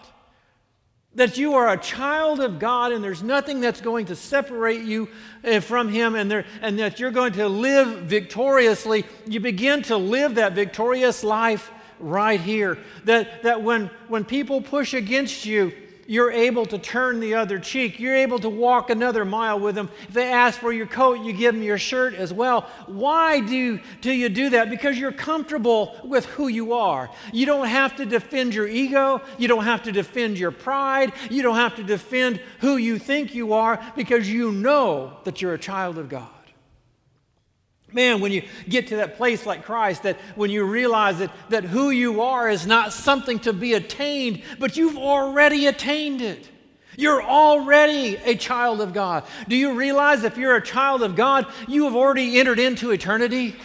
that 1.17 1.39
you 1.39 1.55
are 1.55 1.69
a 1.69 1.77
child 1.77 2.39
of 2.39 2.61
God 2.61 2.93
and 2.93 3.03
there's 3.03 3.25
nothing 3.25 3.61
that's 3.61 3.81
going 3.81 4.07
to 4.07 4.15
separate 4.15 4.83
you 4.83 5.09
eh, 5.43 5.59
from 5.59 5.89
Him 5.89 6.15
and, 6.15 6.31
there, 6.31 6.47
and 6.63 6.79
that 6.79 7.01
you're 7.01 7.11
going 7.11 7.33
to 7.33 7.49
live 7.49 8.03
victoriously, 8.03 9.05
you 9.27 9.41
begin 9.41 9.83
to 9.83 9.97
live 9.97 10.37
that 10.37 10.53
victorious 10.53 11.25
life 11.25 11.73
right 11.99 12.41
here. 12.41 12.79
That, 13.07 13.43
that 13.43 13.61
when, 13.61 13.91
when 14.07 14.25
people 14.25 14.63
push 14.63 14.95
against 14.95 15.45
you, 15.45 15.73
you're 16.11 16.33
able 16.33 16.67
to 16.67 16.77
turn 16.77 17.21
the 17.21 17.35
other 17.35 17.61
cheek. 17.61 18.01
You're 18.01 18.17
able 18.17 18.41
to 18.41 18.49
walk 18.49 18.91
another 18.91 19.25
mile 19.25 19.61
with 19.61 19.77
them. 19.77 19.89
If 20.09 20.15
they 20.15 20.33
ask 20.33 20.59
for 20.59 20.73
your 20.73 20.89
coat, 20.89 21.21
you 21.21 21.33
give 21.33 21.55
them 21.55 21.63
your 21.63 21.79
shirt 21.79 22.15
as 22.15 22.33
well. 22.33 22.63
Why 22.87 23.39
do, 23.39 23.79
do 24.01 24.11
you 24.11 24.29
do 24.29 24.51
that? 24.51 24.71
Because 24.71 24.99
you're 24.99 25.13
comfortable 25.13 25.97
with 26.03 26.25
who 26.25 26.49
you 26.49 26.73
are. 26.73 27.09
You 27.33 27.47
don't 27.47 27.69
have 27.69 27.95
to 27.95 28.05
defend 28.05 28.57
your 28.57 28.67
ego. 28.67 29.23
You 29.39 29.47
don't 29.47 29.63
have 29.63 29.85
to 29.85 29.93
defend 29.93 30.37
your 30.37 30.51
pride. 30.51 31.13
You 31.31 31.45
don't 31.45 31.55
have 31.55 31.77
to 31.77 31.85
defend 31.85 32.41
who 32.59 32.77
you 32.77 32.99
think 32.99 33.33
you 33.33 33.53
are 33.53 33.81
because 33.95 34.29
you 34.29 34.51
know 34.51 35.17
that 35.23 35.41
you're 35.41 35.55
a 35.55 35.59
child 35.59 35.97
of 35.97 36.09
God. 36.09 36.27
Man, 37.93 38.21
when 38.21 38.31
you 38.33 38.43
get 38.69 38.89
to 38.89 38.97
that 38.97 39.17
place 39.17 39.45
like 39.47 39.65
Christ, 39.65 40.05
that 40.05 40.17
when 40.37 40.51
you 40.51 40.65
realize 40.65 41.19
that, 41.19 41.33
that 41.49 41.65
who 41.65 41.91
you 41.91 42.23
are 42.23 42.49
is 42.49 42.67
not 42.67 42.93
something 42.93 43.39
to 43.41 43.53
be 43.53 43.75
attained, 43.75 44.43
but 44.59 44.77
you've 44.77 44.99
already 44.99 45.67
attained 45.67 46.23
it. 46.23 46.49
You're 46.97 47.23
already 47.23 48.17
a 48.17 48.35
child 48.35 48.81
of 48.81 48.93
God. 48.93 49.25
Do 49.49 49.57
you 49.57 49.75
realize 49.75 50.23
if 50.23 50.37
you're 50.37 50.57
a 50.57 50.63
child 50.63 51.03
of 51.03 51.17
God, 51.17 51.47
you 51.67 51.85
have 51.85 51.97
already 51.97 52.39
entered 52.39 52.59
into 52.59 52.91
eternity? 52.91 53.57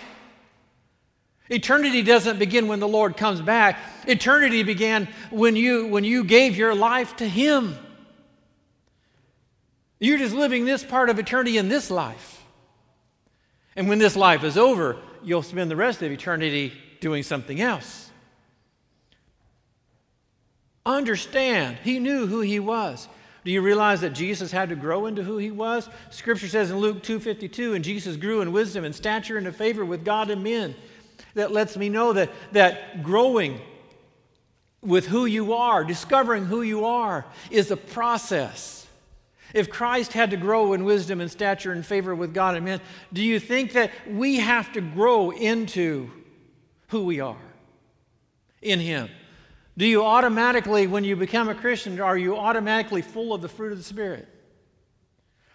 Eternity 1.49 2.01
doesn't 2.01 2.39
begin 2.39 2.67
when 2.67 2.79
the 2.79 2.87
Lord 2.87 3.17
comes 3.17 3.41
back. 3.41 3.79
Eternity 4.07 4.63
began 4.63 5.07
when 5.29 5.55
you, 5.55 5.87
when 5.87 6.03
you 6.03 6.23
gave 6.23 6.57
your 6.57 6.73
life 6.73 7.15
to 7.17 7.27
Him. 7.27 7.77
You're 9.99 10.17
just 10.17 10.33
living 10.33 10.65
this 10.65 10.83
part 10.83 11.09
of 11.09 11.19
eternity 11.19 11.57
in 11.57 11.69
this 11.69 11.91
life. 11.91 12.34
And 13.75 13.89
when 13.89 13.99
this 13.99 14.15
life 14.15 14.43
is 14.43 14.57
over, 14.57 14.97
you'll 15.23 15.43
spend 15.43 15.69
the 15.69 15.75
rest 15.75 16.01
of 16.01 16.11
eternity 16.11 16.73
doing 17.01 17.23
something 17.23 17.59
else. 17.59 18.09
Understand, 20.85 21.77
he 21.83 21.99
knew 21.99 22.27
who 22.27 22.41
he 22.41 22.59
was. 22.59 23.07
Do 23.43 23.51
you 23.51 23.61
realize 23.61 24.01
that 24.01 24.13
Jesus 24.13 24.51
had 24.51 24.69
to 24.69 24.75
grow 24.75 25.05
into 25.05 25.23
who 25.23 25.37
he 25.37 25.51
was? 25.51 25.89
Scripture 26.09 26.47
says 26.47 26.71
in 26.71 26.77
Luke 26.77 27.03
2:52, 27.03 27.75
and 27.75 27.83
Jesus 27.83 28.17
grew 28.17 28.41
in 28.41 28.51
wisdom 28.51 28.83
and 28.83 28.93
stature 28.93 29.37
and 29.37 29.45
in 29.45 29.53
favor 29.53 29.85
with 29.85 30.03
God 30.03 30.29
and 30.29 30.43
men. 30.43 30.75
That 31.35 31.51
lets 31.51 31.77
me 31.77 31.89
know 31.89 32.13
that, 32.13 32.31
that 32.53 33.03
growing 33.03 33.61
with 34.81 35.07
who 35.07 35.25
you 35.25 35.53
are, 35.53 35.83
discovering 35.83 36.45
who 36.45 36.61
you 36.61 36.85
are, 36.85 37.25
is 37.51 37.71
a 37.71 37.77
process. 37.77 38.84
If 39.53 39.69
Christ 39.69 40.13
had 40.13 40.31
to 40.31 40.37
grow 40.37 40.73
in 40.73 40.83
wisdom 40.83 41.21
and 41.21 41.31
stature 41.31 41.71
and 41.71 41.85
favor 41.85 42.13
with 42.13 42.33
God 42.33 42.55
and 42.55 42.65
men, 42.65 42.81
do 43.13 43.23
you 43.23 43.39
think 43.39 43.73
that 43.73 43.91
we 44.09 44.37
have 44.37 44.71
to 44.73 44.81
grow 44.81 45.31
into 45.31 46.11
who 46.87 47.05
we 47.05 47.19
are 47.19 47.37
in 48.61 48.79
Him? 48.79 49.09
Do 49.77 49.85
you 49.85 50.03
automatically, 50.03 50.87
when 50.87 51.03
you 51.03 51.15
become 51.15 51.49
a 51.49 51.55
Christian, 51.55 51.99
are 51.99 52.17
you 52.17 52.37
automatically 52.37 53.01
full 53.01 53.33
of 53.33 53.41
the 53.41 53.49
fruit 53.49 53.71
of 53.71 53.77
the 53.77 53.83
Spirit? 53.83 54.27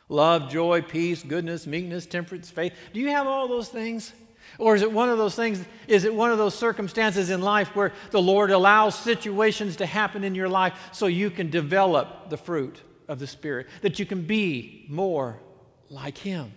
Love, 0.09 0.51
joy, 0.51 0.83
peace, 0.83 1.23
goodness, 1.23 1.67
meekness, 1.67 2.05
temperance, 2.05 2.51
faith. 2.51 2.75
Do 2.93 3.01
you 3.01 3.09
have 3.09 3.27
all 3.27 3.49
those 3.49 3.69
things? 3.69 4.13
Or 4.59 4.75
is 4.75 4.83
it 4.83 4.91
one 4.91 5.09
of 5.09 5.19
those 5.19 5.37
things, 5.37 5.65
is 5.87 6.05
it 6.05 6.13
one 6.13 6.33
of 6.33 6.39
those 6.39 6.55
circumstances 6.55 7.31
in 7.31 7.41
life 7.41 7.75
where 7.77 7.93
the 8.11 8.21
Lord 8.21 8.51
allows 8.51 8.99
situations 8.99 9.77
to 9.77 9.87
happen 9.87 10.25
in 10.25 10.35
your 10.35 10.49
life 10.49 10.91
so 10.93 11.07
you 11.07 11.31
can 11.31 11.51
develop 11.51 12.29
the 12.29 12.37
fruit? 12.37 12.83
Of 13.11 13.19
the 13.19 13.27
Spirit, 13.27 13.67
that 13.83 13.99
you 13.99 14.07
can 14.07 14.23
be 14.23 14.87
more 14.89 15.41
like 15.91 16.17
Him. 16.17 16.53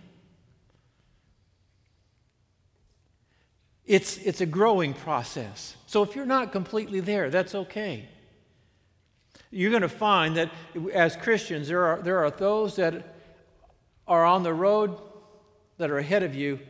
It's, 3.84 4.16
it's 4.18 4.40
a 4.40 4.46
growing 4.46 4.94
process. 4.94 5.76
So 5.86 6.02
if 6.02 6.16
you're 6.16 6.24
not 6.24 6.52
completely 6.52 7.00
there, 7.00 7.28
that's 7.28 7.54
okay. 7.54 8.08
You're 9.50 9.70
going 9.70 9.82
to 9.82 9.88
find 9.88 10.36
that 10.36 10.50
as 10.92 11.16
Christians, 11.16 11.68
there 11.68 11.84
are, 11.84 12.00
there 12.00 12.24
are 12.24 12.30
those 12.30 12.76
that 12.76 13.16
are 14.06 14.24
on 14.24 14.42
the 14.42 14.54
road 14.54 14.96
that 15.78 15.90
are 15.90 15.98
ahead 15.98 16.22
of 16.22 16.34
you. 16.34 16.60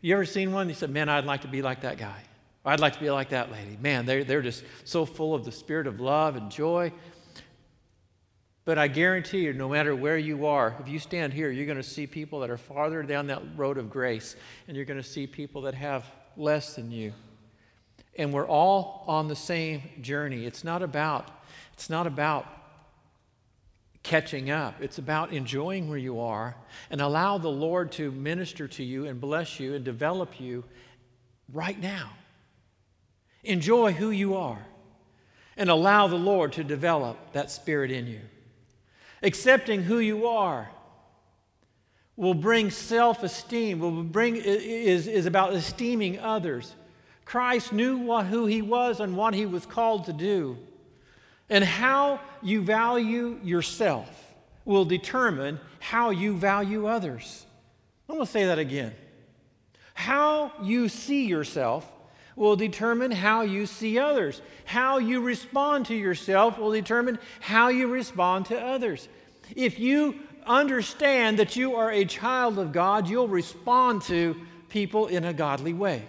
You 0.00 0.14
ever 0.14 0.24
seen 0.24 0.52
one? 0.52 0.68
You 0.68 0.74
said, 0.74 0.90
Man, 0.90 1.08
I'd 1.08 1.26
like 1.26 1.42
to 1.42 1.48
be 1.48 1.62
like 1.62 1.82
that 1.82 1.98
guy. 1.98 2.22
I'd 2.64 2.80
like 2.80 2.94
to 2.94 3.00
be 3.00 3.10
like 3.10 3.28
that 3.30 3.52
lady. 3.52 3.76
Man, 3.80 4.06
they're, 4.06 4.24
they're 4.24 4.42
just 4.42 4.64
so 4.84 5.04
full 5.04 5.34
of 5.34 5.44
the 5.44 5.52
spirit 5.52 5.86
of 5.86 6.00
love 6.00 6.36
and 6.36 6.50
joy. 6.50 6.92
But 8.64 8.78
I 8.78 8.88
guarantee 8.88 9.40
you, 9.40 9.52
no 9.52 9.68
matter 9.68 9.94
where 9.94 10.16
you 10.16 10.46
are, 10.46 10.74
if 10.80 10.88
you 10.88 10.98
stand 10.98 11.34
here, 11.34 11.50
you're 11.50 11.66
going 11.66 11.76
to 11.76 11.82
see 11.82 12.06
people 12.06 12.40
that 12.40 12.50
are 12.50 12.56
farther 12.56 13.02
down 13.02 13.26
that 13.26 13.42
road 13.56 13.76
of 13.76 13.90
grace, 13.90 14.36
and 14.66 14.76
you're 14.76 14.86
going 14.86 15.00
to 15.00 15.06
see 15.06 15.26
people 15.26 15.62
that 15.62 15.74
have 15.74 16.04
less 16.36 16.74
than 16.74 16.90
you. 16.90 17.12
And 18.16 18.32
we're 18.32 18.46
all 18.46 19.04
on 19.06 19.28
the 19.28 19.36
same 19.36 19.82
journey. 20.00 20.46
It's 20.46 20.64
not 20.64 20.82
about, 20.82 21.28
it's 21.74 21.90
not 21.90 22.06
about 22.06 22.46
catching 24.02 24.50
up. 24.50 24.80
It's 24.80 24.98
about 24.98 25.32
enjoying 25.32 25.88
where 25.88 25.98
you 25.98 26.20
are 26.20 26.54
and 26.90 27.00
allow 27.00 27.38
the 27.38 27.50
Lord 27.50 27.90
to 27.92 28.12
minister 28.12 28.68
to 28.68 28.84
you 28.84 29.06
and 29.06 29.20
bless 29.20 29.58
you 29.58 29.74
and 29.74 29.84
develop 29.84 30.40
you 30.40 30.62
right 31.52 31.78
now. 31.80 32.10
Enjoy 33.42 33.92
who 33.92 34.10
you 34.10 34.36
are 34.36 34.64
and 35.56 35.68
allow 35.68 36.06
the 36.06 36.16
Lord 36.16 36.52
to 36.54 36.64
develop 36.64 37.32
that 37.32 37.50
spirit 37.50 37.90
in 37.90 38.06
you. 38.06 38.20
Accepting 39.24 39.82
who 39.82 39.98
you 39.98 40.26
are 40.28 40.68
will 42.14 42.34
bring 42.34 42.70
self 42.70 43.22
esteem, 43.22 43.78
will 43.80 44.04
bring, 44.04 44.36
is, 44.36 45.06
is 45.06 45.26
about 45.26 45.54
esteeming 45.54 46.18
others. 46.20 46.74
Christ 47.24 47.72
knew 47.72 47.96
what, 47.96 48.26
who 48.26 48.44
he 48.44 48.60
was 48.60 49.00
and 49.00 49.16
what 49.16 49.32
he 49.32 49.46
was 49.46 49.64
called 49.64 50.04
to 50.04 50.12
do. 50.12 50.58
And 51.48 51.64
how 51.64 52.20
you 52.42 52.62
value 52.62 53.40
yourself 53.42 54.34
will 54.66 54.84
determine 54.84 55.58
how 55.80 56.10
you 56.10 56.36
value 56.36 56.86
others. 56.86 57.46
I'm 58.08 58.16
going 58.16 58.26
to 58.26 58.30
say 58.30 58.46
that 58.46 58.58
again. 58.58 58.92
How 59.94 60.52
you 60.62 60.90
see 60.90 61.24
yourself 61.26 61.90
will 62.36 62.56
determine 62.56 63.10
how 63.10 63.42
you 63.42 63.66
see 63.66 63.98
others. 63.98 64.40
How 64.64 64.98
you 64.98 65.20
respond 65.20 65.86
to 65.86 65.94
yourself 65.94 66.58
will 66.58 66.72
determine 66.72 67.18
how 67.40 67.68
you 67.68 67.88
respond 67.88 68.46
to 68.46 68.60
others. 68.60 69.08
If 69.54 69.78
you 69.78 70.18
understand 70.46 71.38
that 71.38 71.56
you 71.56 71.76
are 71.76 71.90
a 71.90 72.04
child 72.04 72.58
of 72.58 72.72
God, 72.72 73.08
you'll 73.08 73.28
respond 73.28 74.02
to 74.02 74.36
people 74.68 75.06
in 75.06 75.24
a 75.24 75.32
godly 75.32 75.72
way. 75.72 76.06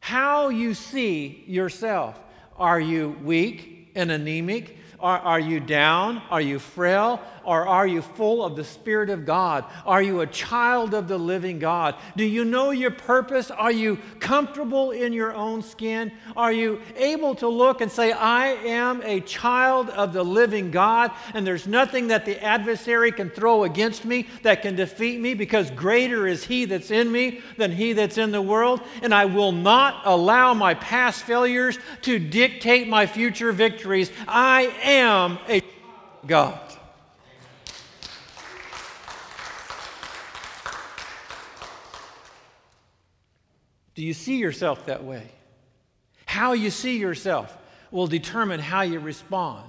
How 0.00 0.48
you 0.48 0.74
see 0.74 1.44
yourself. 1.46 2.18
Are 2.56 2.80
you 2.80 3.16
weak 3.22 3.90
and 3.94 4.10
anemic? 4.10 4.76
Are, 5.00 5.18
are 5.18 5.40
you 5.40 5.60
down? 5.60 6.22
Are 6.30 6.40
you 6.40 6.58
frail? 6.58 7.20
Or 7.48 7.66
are 7.66 7.86
you 7.86 8.02
full 8.02 8.44
of 8.44 8.56
the 8.56 8.62
Spirit 8.62 9.08
of 9.08 9.24
God? 9.24 9.64
Are 9.86 10.02
you 10.02 10.20
a 10.20 10.26
child 10.26 10.92
of 10.92 11.08
the 11.08 11.16
living 11.16 11.58
God? 11.58 11.94
Do 12.14 12.22
you 12.22 12.44
know 12.44 12.72
your 12.72 12.90
purpose? 12.90 13.50
Are 13.50 13.72
you 13.72 13.96
comfortable 14.20 14.90
in 14.90 15.14
your 15.14 15.32
own 15.32 15.62
skin? 15.62 16.12
Are 16.36 16.52
you 16.52 16.82
able 16.94 17.34
to 17.36 17.48
look 17.48 17.80
and 17.80 17.90
say, 17.90 18.12
I 18.12 18.48
am 18.48 19.00
a 19.02 19.20
child 19.20 19.88
of 19.88 20.12
the 20.12 20.22
living 20.22 20.70
God, 20.70 21.10
and 21.32 21.46
there's 21.46 21.66
nothing 21.66 22.08
that 22.08 22.26
the 22.26 22.38
adversary 22.44 23.12
can 23.12 23.30
throw 23.30 23.64
against 23.64 24.04
me 24.04 24.28
that 24.42 24.60
can 24.60 24.76
defeat 24.76 25.18
me 25.18 25.32
because 25.32 25.70
greater 25.70 26.26
is 26.26 26.44
he 26.44 26.66
that's 26.66 26.90
in 26.90 27.10
me 27.10 27.40
than 27.56 27.72
he 27.72 27.94
that's 27.94 28.18
in 28.18 28.30
the 28.30 28.42
world? 28.42 28.82
And 29.00 29.14
I 29.14 29.24
will 29.24 29.52
not 29.52 30.02
allow 30.04 30.52
my 30.52 30.74
past 30.74 31.22
failures 31.22 31.78
to 32.02 32.18
dictate 32.18 32.88
my 32.88 33.06
future 33.06 33.52
victories. 33.52 34.12
I 34.26 34.64
am 34.82 35.38
a 35.48 35.62
God. 36.26 36.67
Do 43.98 44.04
you 44.04 44.14
see 44.14 44.36
yourself 44.36 44.86
that 44.86 45.02
way? 45.02 45.26
How 46.24 46.52
you 46.52 46.70
see 46.70 46.98
yourself 46.98 47.58
will 47.90 48.06
determine 48.06 48.60
how 48.60 48.82
you 48.82 49.00
respond. 49.00 49.68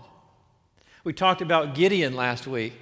We 1.04 1.14
talked 1.14 1.42
about 1.42 1.74
Gideon 1.74 2.16
last 2.16 2.46
week. 2.46 2.74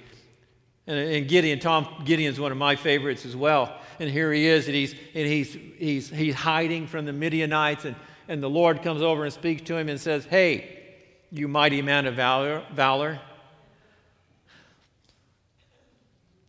And, 0.86 1.26
Gideon, 1.26 1.58
Tom 1.58 2.02
Gideon's 2.04 2.38
one 2.38 2.52
of 2.52 2.58
my 2.58 2.76
favorites 2.76 3.24
as 3.24 3.34
well. 3.34 3.74
And 3.98 4.10
here 4.10 4.30
he 4.30 4.46
is, 4.46 4.66
and 4.66 4.74
he's, 4.74 4.92
and 4.92 5.26
he's, 5.26 5.56
he's, 5.78 6.10
he's 6.10 6.34
hiding 6.34 6.86
from 6.86 7.06
the 7.06 7.14
Midianites. 7.14 7.86
And, 7.86 7.96
and 8.28 8.42
the 8.42 8.50
Lord 8.50 8.82
comes 8.82 9.00
over 9.00 9.24
and 9.24 9.32
speaks 9.32 9.62
to 9.62 9.76
him 9.78 9.88
and 9.88 9.98
says, 9.98 10.26
Hey, 10.26 10.84
you 11.32 11.48
mighty 11.48 11.80
man 11.80 12.04
of 12.04 12.14
valor, 12.14 12.62
valor. 12.74 13.20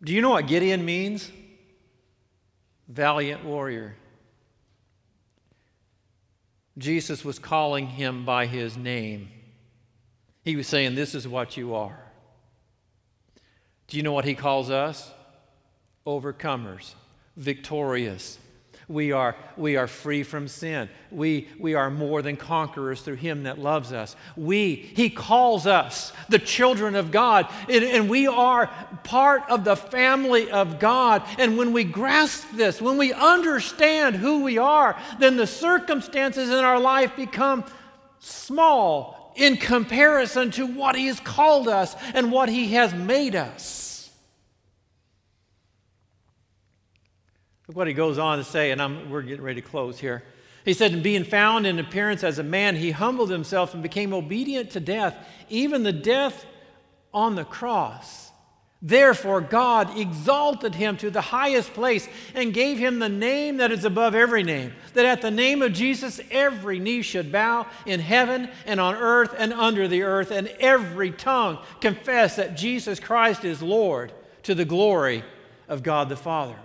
Do 0.03 0.13
you 0.13 0.19
know 0.21 0.31
what 0.31 0.47
Gideon 0.47 0.83
means? 0.83 1.31
Valiant 2.89 3.45
warrior. 3.45 3.95
Jesus 6.79 7.23
was 7.25 7.37
calling 7.37 7.87
him 7.87 8.25
by 8.25 8.45
his 8.45 8.77
name. 8.77 9.29
He 10.43 10.55
was 10.55 10.67
saying, 10.67 10.95
This 10.95 11.13
is 11.13 11.27
what 11.27 11.57
you 11.57 11.75
are. 11.75 11.99
Do 13.87 13.97
you 13.97 14.03
know 14.03 14.13
what 14.13 14.25
he 14.25 14.33
calls 14.33 14.69
us? 14.69 15.11
Overcomers, 16.07 16.93
victorious, 17.35 18.39
we 18.89 19.11
are, 19.11 19.35
we 19.55 19.77
are 19.77 19.85
free 19.85 20.23
from 20.23 20.47
sin. 20.47 20.89
We, 21.11 21.47
we 21.59 21.75
are 21.75 21.91
more 21.91 22.23
than 22.23 22.35
conquerors 22.37 23.01
through 23.01 23.17
Him 23.17 23.43
that 23.43 23.59
loves 23.59 23.93
us. 23.93 24.15
We, 24.35 24.73
He 24.73 25.11
calls 25.11 25.67
us 25.67 26.11
the 26.27 26.39
children 26.39 26.95
of 26.95 27.11
God, 27.11 27.47
and, 27.69 27.83
and 27.83 28.09
we 28.09 28.25
are 28.25 28.67
part 29.03 29.43
of 29.47 29.63
the 29.63 29.75
family 29.75 30.49
of 30.49 30.79
God. 30.79 31.23
And 31.37 31.55
when 31.55 31.71
we 31.71 31.83
grasp 31.83 32.47
this, 32.55 32.81
when 32.81 32.97
we 32.97 33.13
understand 33.13 34.15
who 34.15 34.43
we 34.43 34.57
are, 34.57 34.99
then 35.19 35.37
the 35.37 35.47
circumstances 35.47 36.49
in 36.49 36.55
our 36.55 36.79
life 36.79 37.15
become 37.15 37.63
small 38.17 39.33
in 39.35 39.55
comparison 39.55 40.49
to 40.51 40.65
what 40.65 40.95
He 40.95 41.05
has 41.07 41.19
called 41.19 41.67
us 41.67 41.95
and 42.15 42.31
what 42.31 42.49
He 42.49 42.73
has 42.73 42.91
made 42.91 43.35
us. 43.35 43.88
Look 47.69 47.75
what 47.75 47.87
he 47.87 47.93
goes 47.93 48.17
on 48.17 48.39
to 48.39 48.43
say, 48.43 48.71
and 48.71 48.81
I'm, 48.81 49.11
we're 49.11 49.21
getting 49.21 49.43
ready 49.43 49.61
to 49.61 49.67
close 49.67 49.99
here. 49.99 50.23
He 50.65 50.73
said, 50.73 51.03
being 51.03 51.23
found 51.23 51.67
in 51.67 51.77
appearance 51.77 52.23
as 52.23 52.39
a 52.39 52.43
man, 52.43 52.75
he 52.75 52.89
humbled 52.89 53.29
himself 53.29 53.75
and 53.75 53.83
became 53.83 54.11
obedient 54.11 54.71
to 54.71 54.79
death, 54.79 55.15
even 55.49 55.83
the 55.83 55.93
death 55.93 56.47
on 57.13 57.35
the 57.35 57.45
cross. 57.45 58.31
Therefore, 58.81 59.39
God 59.39 59.95
exalted 59.99 60.73
him 60.73 60.97
to 60.97 61.11
the 61.11 61.21
highest 61.21 61.71
place 61.75 62.09
and 62.33 62.55
gave 62.55 62.79
him 62.79 62.97
the 62.97 63.07
name 63.07 63.57
that 63.57 63.71
is 63.71 63.85
above 63.85 64.15
every 64.15 64.41
name, 64.41 64.73
that 64.95 65.05
at 65.05 65.21
the 65.21 65.29
name 65.29 65.61
of 65.61 65.71
Jesus 65.71 66.19
every 66.31 66.79
knee 66.79 67.03
should 67.03 67.31
bow 67.31 67.67
in 67.85 67.99
heaven 67.99 68.49
and 68.65 68.79
on 68.79 68.95
earth 68.95 69.35
and 69.37 69.53
under 69.53 69.87
the 69.87 70.01
earth, 70.01 70.31
and 70.31 70.47
every 70.59 71.11
tongue 71.11 71.59
confess 71.81 72.37
that 72.37 72.57
Jesus 72.57 72.99
Christ 72.99 73.45
is 73.45 73.61
Lord 73.61 74.11
to 74.41 74.55
the 74.55 74.65
glory 74.65 75.23
of 75.67 75.83
God 75.83 76.09
the 76.09 76.15
Father. 76.15 76.55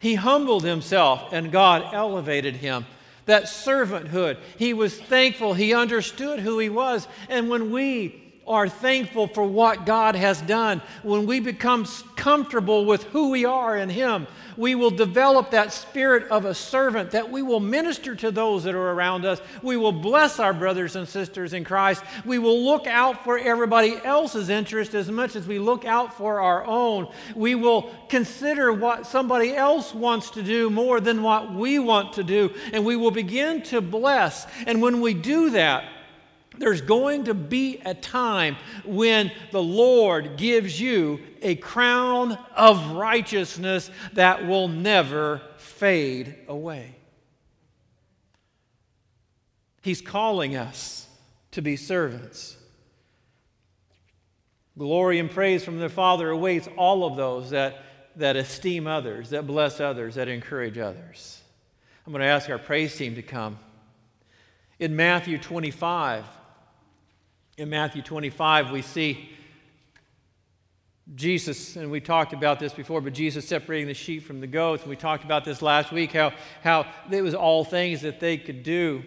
He 0.00 0.14
humbled 0.14 0.64
himself 0.64 1.32
and 1.32 1.52
God 1.52 1.94
elevated 1.94 2.56
him. 2.56 2.86
That 3.26 3.44
servanthood, 3.44 4.38
he 4.58 4.74
was 4.74 4.98
thankful, 4.98 5.54
he 5.54 5.72
understood 5.74 6.40
who 6.40 6.58
he 6.58 6.70
was. 6.70 7.06
And 7.28 7.48
when 7.48 7.70
we 7.70 8.29
are 8.50 8.68
thankful 8.68 9.28
for 9.28 9.44
what 9.44 9.86
God 9.86 10.16
has 10.16 10.42
done, 10.42 10.82
when 11.02 11.24
we 11.24 11.40
become 11.40 11.86
comfortable 12.16 12.84
with 12.84 13.04
who 13.04 13.30
we 13.30 13.44
are 13.44 13.76
in 13.76 13.88
Him, 13.88 14.26
we 14.56 14.74
will 14.74 14.90
develop 14.90 15.52
that 15.52 15.72
spirit 15.72 16.28
of 16.30 16.44
a 16.44 16.52
servant 16.52 17.12
that 17.12 17.30
we 17.30 17.42
will 17.42 17.60
minister 17.60 18.14
to 18.16 18.30
those 18.30 18.64
that 18.64 18.74
are 18.74 18.90
around 18.90 19.24
us. 19.24 19.40
We 19.62 19.76
will 19.76 19.92
bless 19.92 20.40
our 20.40 20.52
brothers 20.52 20.96
and 20.96 21.08
sisters 21.08 21.54
in 21.54 21.64
Christ. 21.64 22.02
We 22.24 22.38
will 22.38 22.62
look 22.62 22.86
out 22.86 23.24
for 23.24 23.38
everybody 23.38 23.96
else's 24.04 24.48
interest 24.48 24.94
as 24.94 25.10
much 25.10 25.36
as 25.36 25.46
we 25.46 25.58
look 25.58 25.84
out 25.84 26.12
for 26.12 26.40
our 26.40 26.66
own. 26.66 27.10
We 27.34 27.54
will 27.54 27.94
consider 28.08 28.72
what 28.72 29.06
somebody 29.06 29.54
else 29.54 29.94
wants 29.94 30.30
to 30.30 30.42
do 30.42 30.68
more 30.68 31.00
than 31.00 31.22
what 31.22 31.54
we 31.54 31.78
want 31.78 32.14
to 32.14 32.24
do, 32.24 32.52
and 32.72 32.84
we 32.84 32.96
will 32.96 33.12
begin 33.12 33.62
to 33.62 33.80
bless. 33.80 34.46
And 34.66 34.82
when 34.82 35.00
we 35.00 35.14
do 35.14 35.50
that, 35.50 35.84
there's 36.60 36.82
going 36.82 37.24
to 37.24 37.32
be 37.32 37.80
a 37.86 37.94
time 37.94 38.56
when 38.84 39.32
the 39.50 39.62
Lord 39.62 40.36
gives 40.36 40.78
you 40.78 41.18
a 41.40 41.54
crown 41.56 42.38
of 42.54 42.92
righteousness 42.92 43.90
that 44.12 44.46
will 44.46 44.68
never 44.68 45.40
fade 45.56 46.36
away. 46.48 46.94
He's 49.80 50.02
calling 50.02 50.54
us 50.54 51.08
to 51.52 51.62
be 51.62 51.76
servants. 51.76 52.58
Glory 54.76 55.18
and 55.18 55.30
praise 55.30 55.64
from 55.64 55.78
the 55.78 55.88
Father 55.88 56.28
awaits 56.28 56.68
all 56.76 57.06
of 57.06 57.16
those 57.16 57.50
that, 57.50 57.82
that 58.16 58.36
esteem 58.36 58.86
others, 58.86 59.30
that 59.30 59.46
bless 59.46 59.80
others, 59.80 60.16
that 60.16 60.28
encourage 60.28 60.76
others. 60.76 61.40
I'm 62.06 62.12
going 62.12 62.20
to 62.20 62.28
ask 62.28 62.50
our 62.50 62.58
praise 62.58 62.94
team 62.94 63.14
to 63.14 63.22
come. 63.22 63.58
In 64.78 64.94
Matthew 64.94 65.38
25, 65.38 66.24
in 67.60 67.68
Matthew 67.68 68.00
25, 68.00 68.70
we 68.70 68.80
see 68.80 69.28
Jesus, 71.14 71.76
and 71.76 71.90
we 71.90 72.00
talked 72.00 72.32
about 72.32 72.58
this 72.58 72.72
before, 72.72 73.02
but 73.02 73.12
Jesus 73.12 73.46
separating 73.46 73.86
the 73.86 73.92
sheep 73.92 74.24
from 74.24 74.40
the 74.40 74.46
goats. 74.46 74.82
And 74.82 74.88
we 74.88 74.96
talked 74.96 75.24
about 75.24 75.44
this 75.44 75.60
last 75.60 75.92
week, 75.92 76.12
how, 76.12 76.32
how 76.64 76.86
it 77.10 77.20
was 77.20 77.34
all 77.34 77.62
things 77.62 78.00
that 78.00 78.18
they 78.18 78.38
could 78.38 78.62
do. 78.62 79.02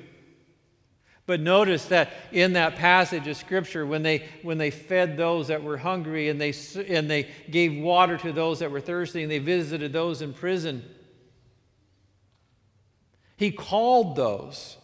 But 1.26 1.40
notice 1.40 1.86
that 1.86 2.12
in 2.32 2.54
that 2.54 2.76
passage 2.76 3.28
of 3.28 3.38
Scripture, 3.38 3.88
when 3.88 4.04
they, 4.04 4.24
when 4.44 4.60
they 4.60 4.70
fed 4.70 5.18
those 5.18 5.48
that 5.48 5.64
were 5.64 5.78
hungry 5.78 6.30
and 6.30 6.40
they, 6.40 6.54
and 6.88 7.10
they 7.10 7.32
gave 7.50 7.82
water 7.82 8.18
to 8.18 8.32
those 8.32 8.60
that 8.60 8.70
were 8.70 8.82
thirsty 8.82 9.24
and 9.24 9.32
they 9.32 9.40
visited 9.40 9.92
those 9.92 10.22
in 10.22 10.32
prison, 10.32 10.84
he 13.36 13.52
called 13.52 14.16
those 14.16 14.78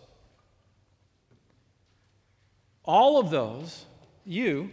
all 2.83 3.19
of 3.19 3.29
those, 3.29 3.85
you, 4.25 4.71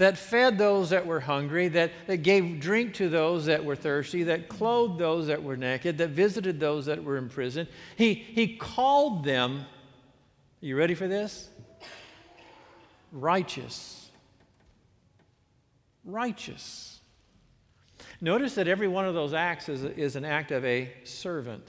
that 0.00 0.16
fed 0.16 0.56
those 0.56 0.90
that 0.90 1.06
were 1.06 1.20
hungry, 1.20 1.68
that, 1.68 1.92
that 2.06 2.18
gave 2.18 2.58
drink 2.58 2.94
to 2.94 3.10
those 3.10 3.44
that 3.46 3.62
were 3.62 3.76
thirsty, 3.76 4.22
that 4.22 4.48
clothed 4.48 4.98
those 4.98 5.26
that 5.26 5.42
were 5.42 5.58
naked, 5.58 5.98
that 5.98 6.08
visited 6.08 6.58
those 6.58 6.86
that 6.86 7.04
were 7.04 7.18
in 7.18 7.28
prison. 7.28 7.68
He, 7.96 8.14
he 8.14 8.56
called 8.56 9.24
them, 9.24 9.66
you 10.62 10.74
ready 10.74 10.94
for 10.94 11.06
this? 11.06 11.50
Righteous. 13.12 14.08
Righteous. 16.04 16.98
Notice 18.22 18.54
that 18.54 18.68
every 18.68 18.88
one 18.88 19.06
of 19.06 19.12
those 19.12 19.34
acts 19.34 19.68
is, 19.68 19.84
is 19.84 20.16
an 20.16 20.24
act 20.24 20.50
of 20.50 20.64
a 20.64 20.90
servant. 21.04 21.68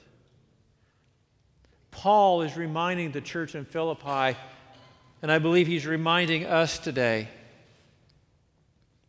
Paul 1.91 2.41
is 2.41 2.57
reminding 2.57 3.11
the 3.11 3.21
church 3.21 3.53
in 3.53 3.65
Philippi, 3.65 4.37
and 5.21 5.31
I 5.31 5.37
believe 5.39 5.67
he's 5.67 5.85
reminding 5.85 6.45
us 6.45 6.79
today 6.79 7.27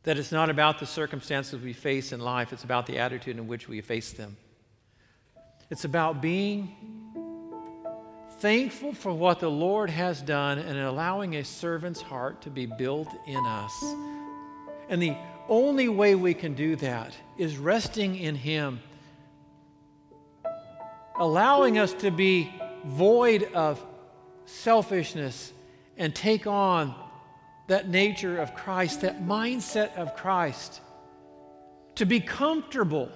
that 0.02 0.18
it's 0.18 0.32
not 0.32 0.50
about 0.50 0.80
the 0.80 0.86
circumstances 0.86 1.62
we 1.62 1.72
face 1.72 2.12
in 2.12 2.20
life, 2.20 2.52
it's 2.52 2.64
about 2.64 2.86
the 2.86 2.98
attitude 2.98 3.38
in 3.38 3.46
which 3.46 3.68
we 3.68 3.80
face 3.80 4.12
them. 4.12 4.36
It's 5.70 5.84
about 5.84 6.20
being 6.20 6.76
thankful 8.40 8.92
for 8.92 9.12
what 9.12 9.38
the 9.38 9.50
Lord 9.50 9.88
has 9.88 10.20
done 10.20 10.58
and 10.58 10.76
allowing 10.76 11.36
a 11.36 11.44
servant's 11.44 12.02
heart 12.02 12.42
to 12.42 12.50
be 12.50 12.66
built 12.66 13.08
in 13.26 13.46
us. 13.46 13.84
And 14.88 15.00
the 15.00 15.14
only 15.48 15.88
way 15.88 16.16
we 16.16 16.34
can 16.34 16.54
do 16.54 16.74
that 16.76 17.16
is 17.38 17.56
resting 17.56 18.16
in 18.16 18.34
Him, 18.34 18.80
allowing 21.16 21.78
us 21.78 21.94
to 21.94 22.10
be 22.10 22.52
void 22.84 23.44
of 23.54 23.84
selfishness 24.46 25.52
and 25.96 26.14
take 26.14 26.46
on 26.46 26.94
that 27.68 27.88
nature 27.88 28.38
of 28.38 28.54
Christ, 28.54 29.02
that 29.02 29.22
mindset 29.24 29.96
of 29.96 30.16
Christ, 30.16 30.80
to 31.94 32.06
be 32.06 32.20
comfortable 32.20 33.10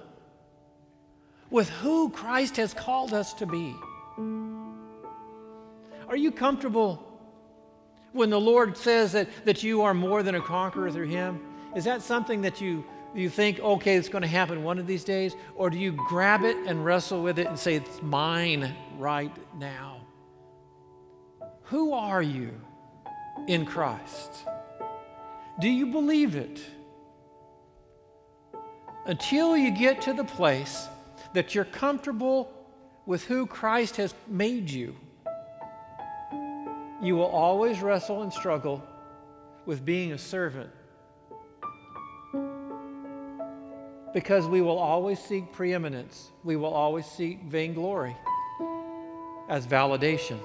with 1.49 1.69
who 1.69 2.09
Christ 2.09 2.57
has 2.57 2.73
called 2.73 3.13
us 3.13 3.33
to 3.35 3.45
be. 3.45 3.75
Are 6.07 6.17
you 6.17 6.31
comfortable 6.31 7.03
when 8.13 8.29
the 8.29 8.39
Lord 8.39 8.77
says 8.77 9.11
that, 9.11 9.29
that 9.45 9.63
you 9.63 9.81
are 9.81 9.93
more 9.93 10.23
than 10.23 10.35
a 10.35 10.41
conqueror 10.41 10.91
through 10.91 11.07
Him? 11.07 11.41
Is 11.75 11.83
that 11.83 12.01
something 12.01 12.41
that 12.41 12.61
you, 12.61 12.85
you 13.21 13.29
think, 13.29 13.59
okay, 13.59 13.95
it's 13.95 14.09
going 14.09 14.21
to 14.21 14.27
happen 14.27 14.63
one 14.63 14.77
of 14.77 14.85
these 14.85 15.03
days? 15.03 15.35
Or 15.55 15.69
do 15.69 15.77
you 15.77 15.91
grab 15.91 16.43
it 16.43 16.55
and 16.67 16.85
wrestle 16.85 17.23
with 17.23 17.39
it 17.39 17.47
and 17.47 17.57
say, 17.57 17.75
it's 17.75 18.01
mine 18.01 18.75
right 18.97 19.31
now? 19.57 20.01
Who 21.63 21.93
are 21.93 22.21
you 22.21 22.51
in 23.47 23.65
Christ? 23.65 24.45
Do 25.59 25.69
you 25.69 25.87
believe 25.87 26.35
it? 26.35 26.61
Until 29.05 29.57
you 29.57 29.71
get 29.71 30.01
to 30.03 30.13
the 30.13 30.23
place 30.23 30.87
that 31.33 31.55
you're 31.55 31.65
comfortable 31.65 32.51
with 33.05 33.23
who 33.23 33.47
Christ 33.47 33.97
has 33.97 34.13
made 34.27 34.69
you, 34.69 34.95
you 37.01 37.15
will 37.15 37.25
always 37.25 37.81
wrestle 37.81 38.21
and 38.21 38.33
struggle 38.33 38.83
with 39.65 39.85
being 39.85 40.11
a 40.11 40.17
servant. 40.17 40.69
Because 44.17 44.47
we 44.47 44.61
will 44.61 44.79
always 44.79 45.19
seek 45.19 45.53
preeminence, 45.53 46.31
we 46.43 46.55
will 46.55 46.73
always 46.73 47.05
seek 47.05 47.39
vainglory 47.43 48.17
as 49.47 49.67
validation. 49.67 50.39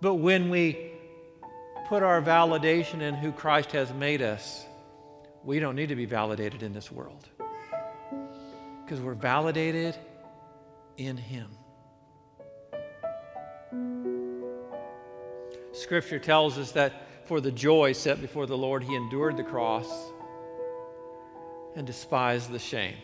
But 0.00 0.16
when 0.16 0.50
we 0.50 0.90
put 1.86 2.02
our 2.02 2.20
validation 2.20 3.00
in 3.00 3.14
who 3.14 3.30
Christ 3.30 3.70
has 3.70 3.94
made 3.94 4.22
us, 4.22 4.66
we 5.44 5.60
don't 5.60 5.76
need 5.76 5.90
to 5.90 5.94
be 5.94 6.04
validated 6.04 6.64
in 6.64 6.72
this 6.72 6.90
world 6.90 7.28
because 8.84 9.00
we're 9.00 9.14
validated 9.14 9.96
in 10.96 11.16
Him. 11.16 11.46
Scripture 15.70 16.18
tells 16.18 16.58
us 16.58 16.72
that 16.72 16.92
for 17.26 17.40
the 17.40 17.52
joy 17.52 17.92
set 17.92 18.20
before 18.20 18.46
the 18.46 18.58
Lord, 18.58 18.82
He 18.82 18.96
endured 18.96 19.36
the 19.36 19.44
cross 19.44 19.86
and 21.76 21.86
despise 21.86 22.48
the 22.48 22.58
shame. 22.58 22.96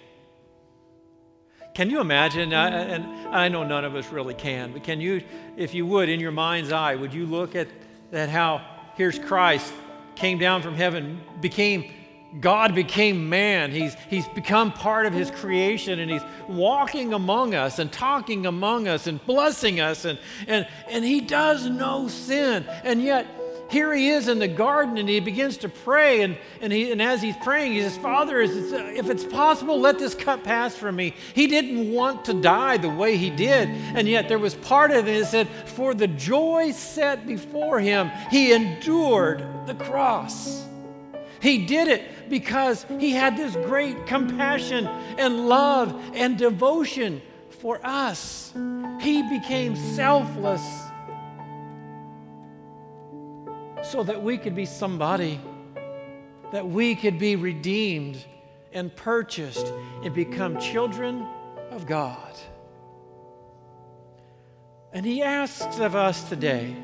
Can 1.74 1.90
you 1.90 2.00
imagine? 2.00 2.54
I, 2.54 2.68
and 2.68 3.04
I 3.28 3.48
know 3.48 3.62
none 3.62 3.84
of 3.84 3.94
us 3.94 4.10
really 4.10 4.34
can, 4.34 4.72
but 4.72 4.82
can 4.82 5.00
you, 5.00 5.22
if 5.56 5.74
you 5.74 5.84
would, 5.86 6.08
in 6.08 6.20
your 6.20 6.32
mind's 6.32 6.72
eye, 6.72 6.94
would 6.94 7.12
you 7.12 7.26
look 7.26 7.54
at, 7.54 7.68
at 8.12 8.30
how 8.30 8.64
here's 8.94 9.18
Christ 9.18 9.72
came 10.14 10.38
down 10.38 10.62
from 10.62 10.74
heaven, 10.74 11.20
became 11.40 11.92
God 12.40 12.74
became 12.74 13.28
man. 13.28 13.70
He's, 13.70 13.94
he's 14.08 14.26
become 14.28 14.72
part 14.72 15.06
of 15.06 15.12
his 15.12 15.30
creation 15.30 16.00
and 16.00 16.10
he's 16.10 16.22
walking 16.48 17.14
among 17.14 17.54
us 17.54 17.78
and 17.78 17.90
talking 17.90 18.46
among 18.46 18.88
us 18.88 19.06
and 19.06 19.24
blessing 19.24 19.80
us. 19.80 20.04
And, 20.04 20.18
and, 20.46 20.66
and 20.90 21.04
he 21.04 21.20
does 21.20 21.66
no 21.66 22.08
sin. 22.08 22.66
And 22.84 23.02
yet, 23.02 23.26
here 23.76 23.92
he 23.92 24.08
is 24.08 24.26
in 24.26 24.38
the 24.38 24.48
garden 24.48 24.96
and 24.96 25.06
he 25.06 25.20
begins 25.20 25.58
to 25.58 25.68
pray. 25.68 26.22
And, 26.22 26.38
and, 26.62 26.72
he, 26.72 26.90
and 26.90 27.02
as 27.02 27.20
he's 27.20 27.36
praying, 27.36 27.74
he 27.74 27.82
says, 27.82 27.98
Father, 27.98 28.40
uh, 28.40 28.46
if 28.46 29.10
it's 29.10 29.24
possible, 29.24 29.78
let 29.78 29.98
this 29.98 30.14
cup 30.14 30.42
pass 30.42 30.74
from 30.74 30.96
me. 30.96 31.14
He 31.34 31.46
didn't 31.46 31.92
want 31.92 32.24
to 32.24 32.32
die 32.32 32.78
the 32.78 32.88
way 32.88 33.18
he 33.18 33.28
did. 33.28 33.68
And 33.68 34.08
yet, 34.08 34.28
there 34.28 34.38
was 34.38 34.54
part 34.54 34.92
of 34.92 35.06
it 35.06 35.20
that 35.20 35.26
said, 35.26 35.48
For 35.66 35.92
the 35.92 36.08
joy 36.08 36.72
set 36.72 37.26
before 37.26 37.78
him, 37.78 38.10
he 38.30 38.54
endured 38.54 39.46
the 39.66 39.74
cross. 39.74 40.64
He 41.42 41.66
did 41.66 41.88
it 41.88 42.30
because 42.30 42.86
he 42.98 43.10
had 43.10 43.36
this 43.36 43.54
great 43.56 44.06
compassion 44.06 44.86
and 45.18 45.48
love 45.50 45.94
and 46.14 46.38
devotion 46.38 47.20
for 47.50 47.78
us. 47.84 48.54
He 49.02 49.22
became 49.28 49.76
selfless 49.76 50.85
so 53.90 54.02
that 54.02 54.22
we 54.22 54.38
could 54.38 54.54
be 54.54 54.66
somebody, 54.66 55.40
that 56.52 56.66
we 56.66 56.94
could 56.94 57.18
be 57.18 57.36
redeemed 57.36 58.24
and 58.72 58.94
purchased 58.94 59.66
and 60.02 60.14
become 60.14 60.58
children 60.58 61.26
of 61.70 61.86
God. 61.86 62.32
And 64.92 65.04
he 65.04 65.22
asks 65.22 65.78
of 65.78 65.94
us 65.94 66.28
today, 66.28 66.74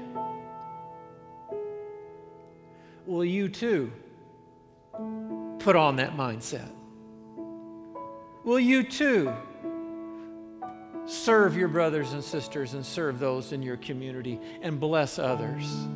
will 3.06 3.24
you 3.24 3.48
too? 3.48 3.92
put 5.62 5.76
on 5.76 5.96
that 5.96 6.16
mindset? 6.16 6.68
Will 8.44 8.60
you 8.60 8.82
too 8.82 9.32
serve 11.06 11.56
your 11.56 11.68
brothers 11.68 12.12
and 12.12 12.22
sisters 12.22 12.74
and 12.74 12.84
serve 12.84 13.18
those 13.18 13.52
in 13.52 13.62
your 13.62 13.76
community 13.76 14.40
and 14.60 14.80
bless 14.80 15.18
others? 15.18 15.86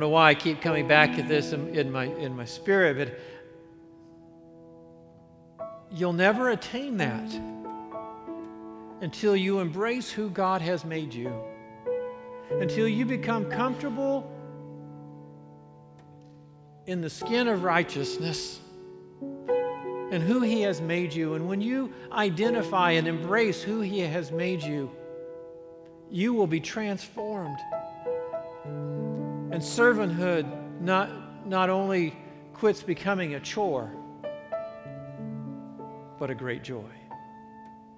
Don't 0.00 0.08
know 0.08 0.14
why 0.14 0.30
I 0.30 0.34
keep 0.34 0.62
coming 0.62 0.88
back 0.88 1.18
at 1.18 1.28
this 1.28 1.52
in, 1.52 1.74
in 1.74 1.92
my, 1.92 2.04
in 2.04 2.34
my 2.34 2.46
spirit, 2.46 2.96
but 2.96 3.18
you'll 5.92 6.14
never 6.14 6.48
attain 6.48 6.96
that 6.96 7.30
until 9.02 9.36
you 9.36 9.60
embrace 9.60 10.10
who 10.10 10.30
God 10.30 10.62
has 10.62 10.86
made 10.86 11.12
you, 11.12 11.30
until 12.50 12.88
you 12.88 13.04
become 13.04 13.50
comfortable 13.50 14.34
in 16.86 17.02
the 17.02 17.10
skin 17.10 17.46
of 17.46 17.62
righteousness 17.62 18.58
and 19.20 20.22
who 20.22 20.40
He 20.40 20.62
has 20.62 20.80
made 20.80 21.12
you. 21.12 21.34
And 21.34 21.46
when 21.46 21.60
you 21.60 21.92
identify 22.10 22.92
and 22.92 23.06
embrace 23.06 23.62
who 23.62 23.82
He 23.82 23.98
has 23.98 24.32
made 24.32 24.62
you, 24.62 24.90
you 26.10 26.32
will 26.32 26.46
be 26.46 26.60
transformed. 26.60 27.58
And 29.52 29.60
servanthood 29.60 30.80
not, 30.80 31.46
not 31.46 31.70
only 31.70 32.16
quits 32.54 32.82
becoming 32.82 33.34
a 33.34 33.40
chore, 33.40 33.92
but 36.18 36.30
a 36.30 36.34
great 36.34 36.62
joy. 36.62 36.99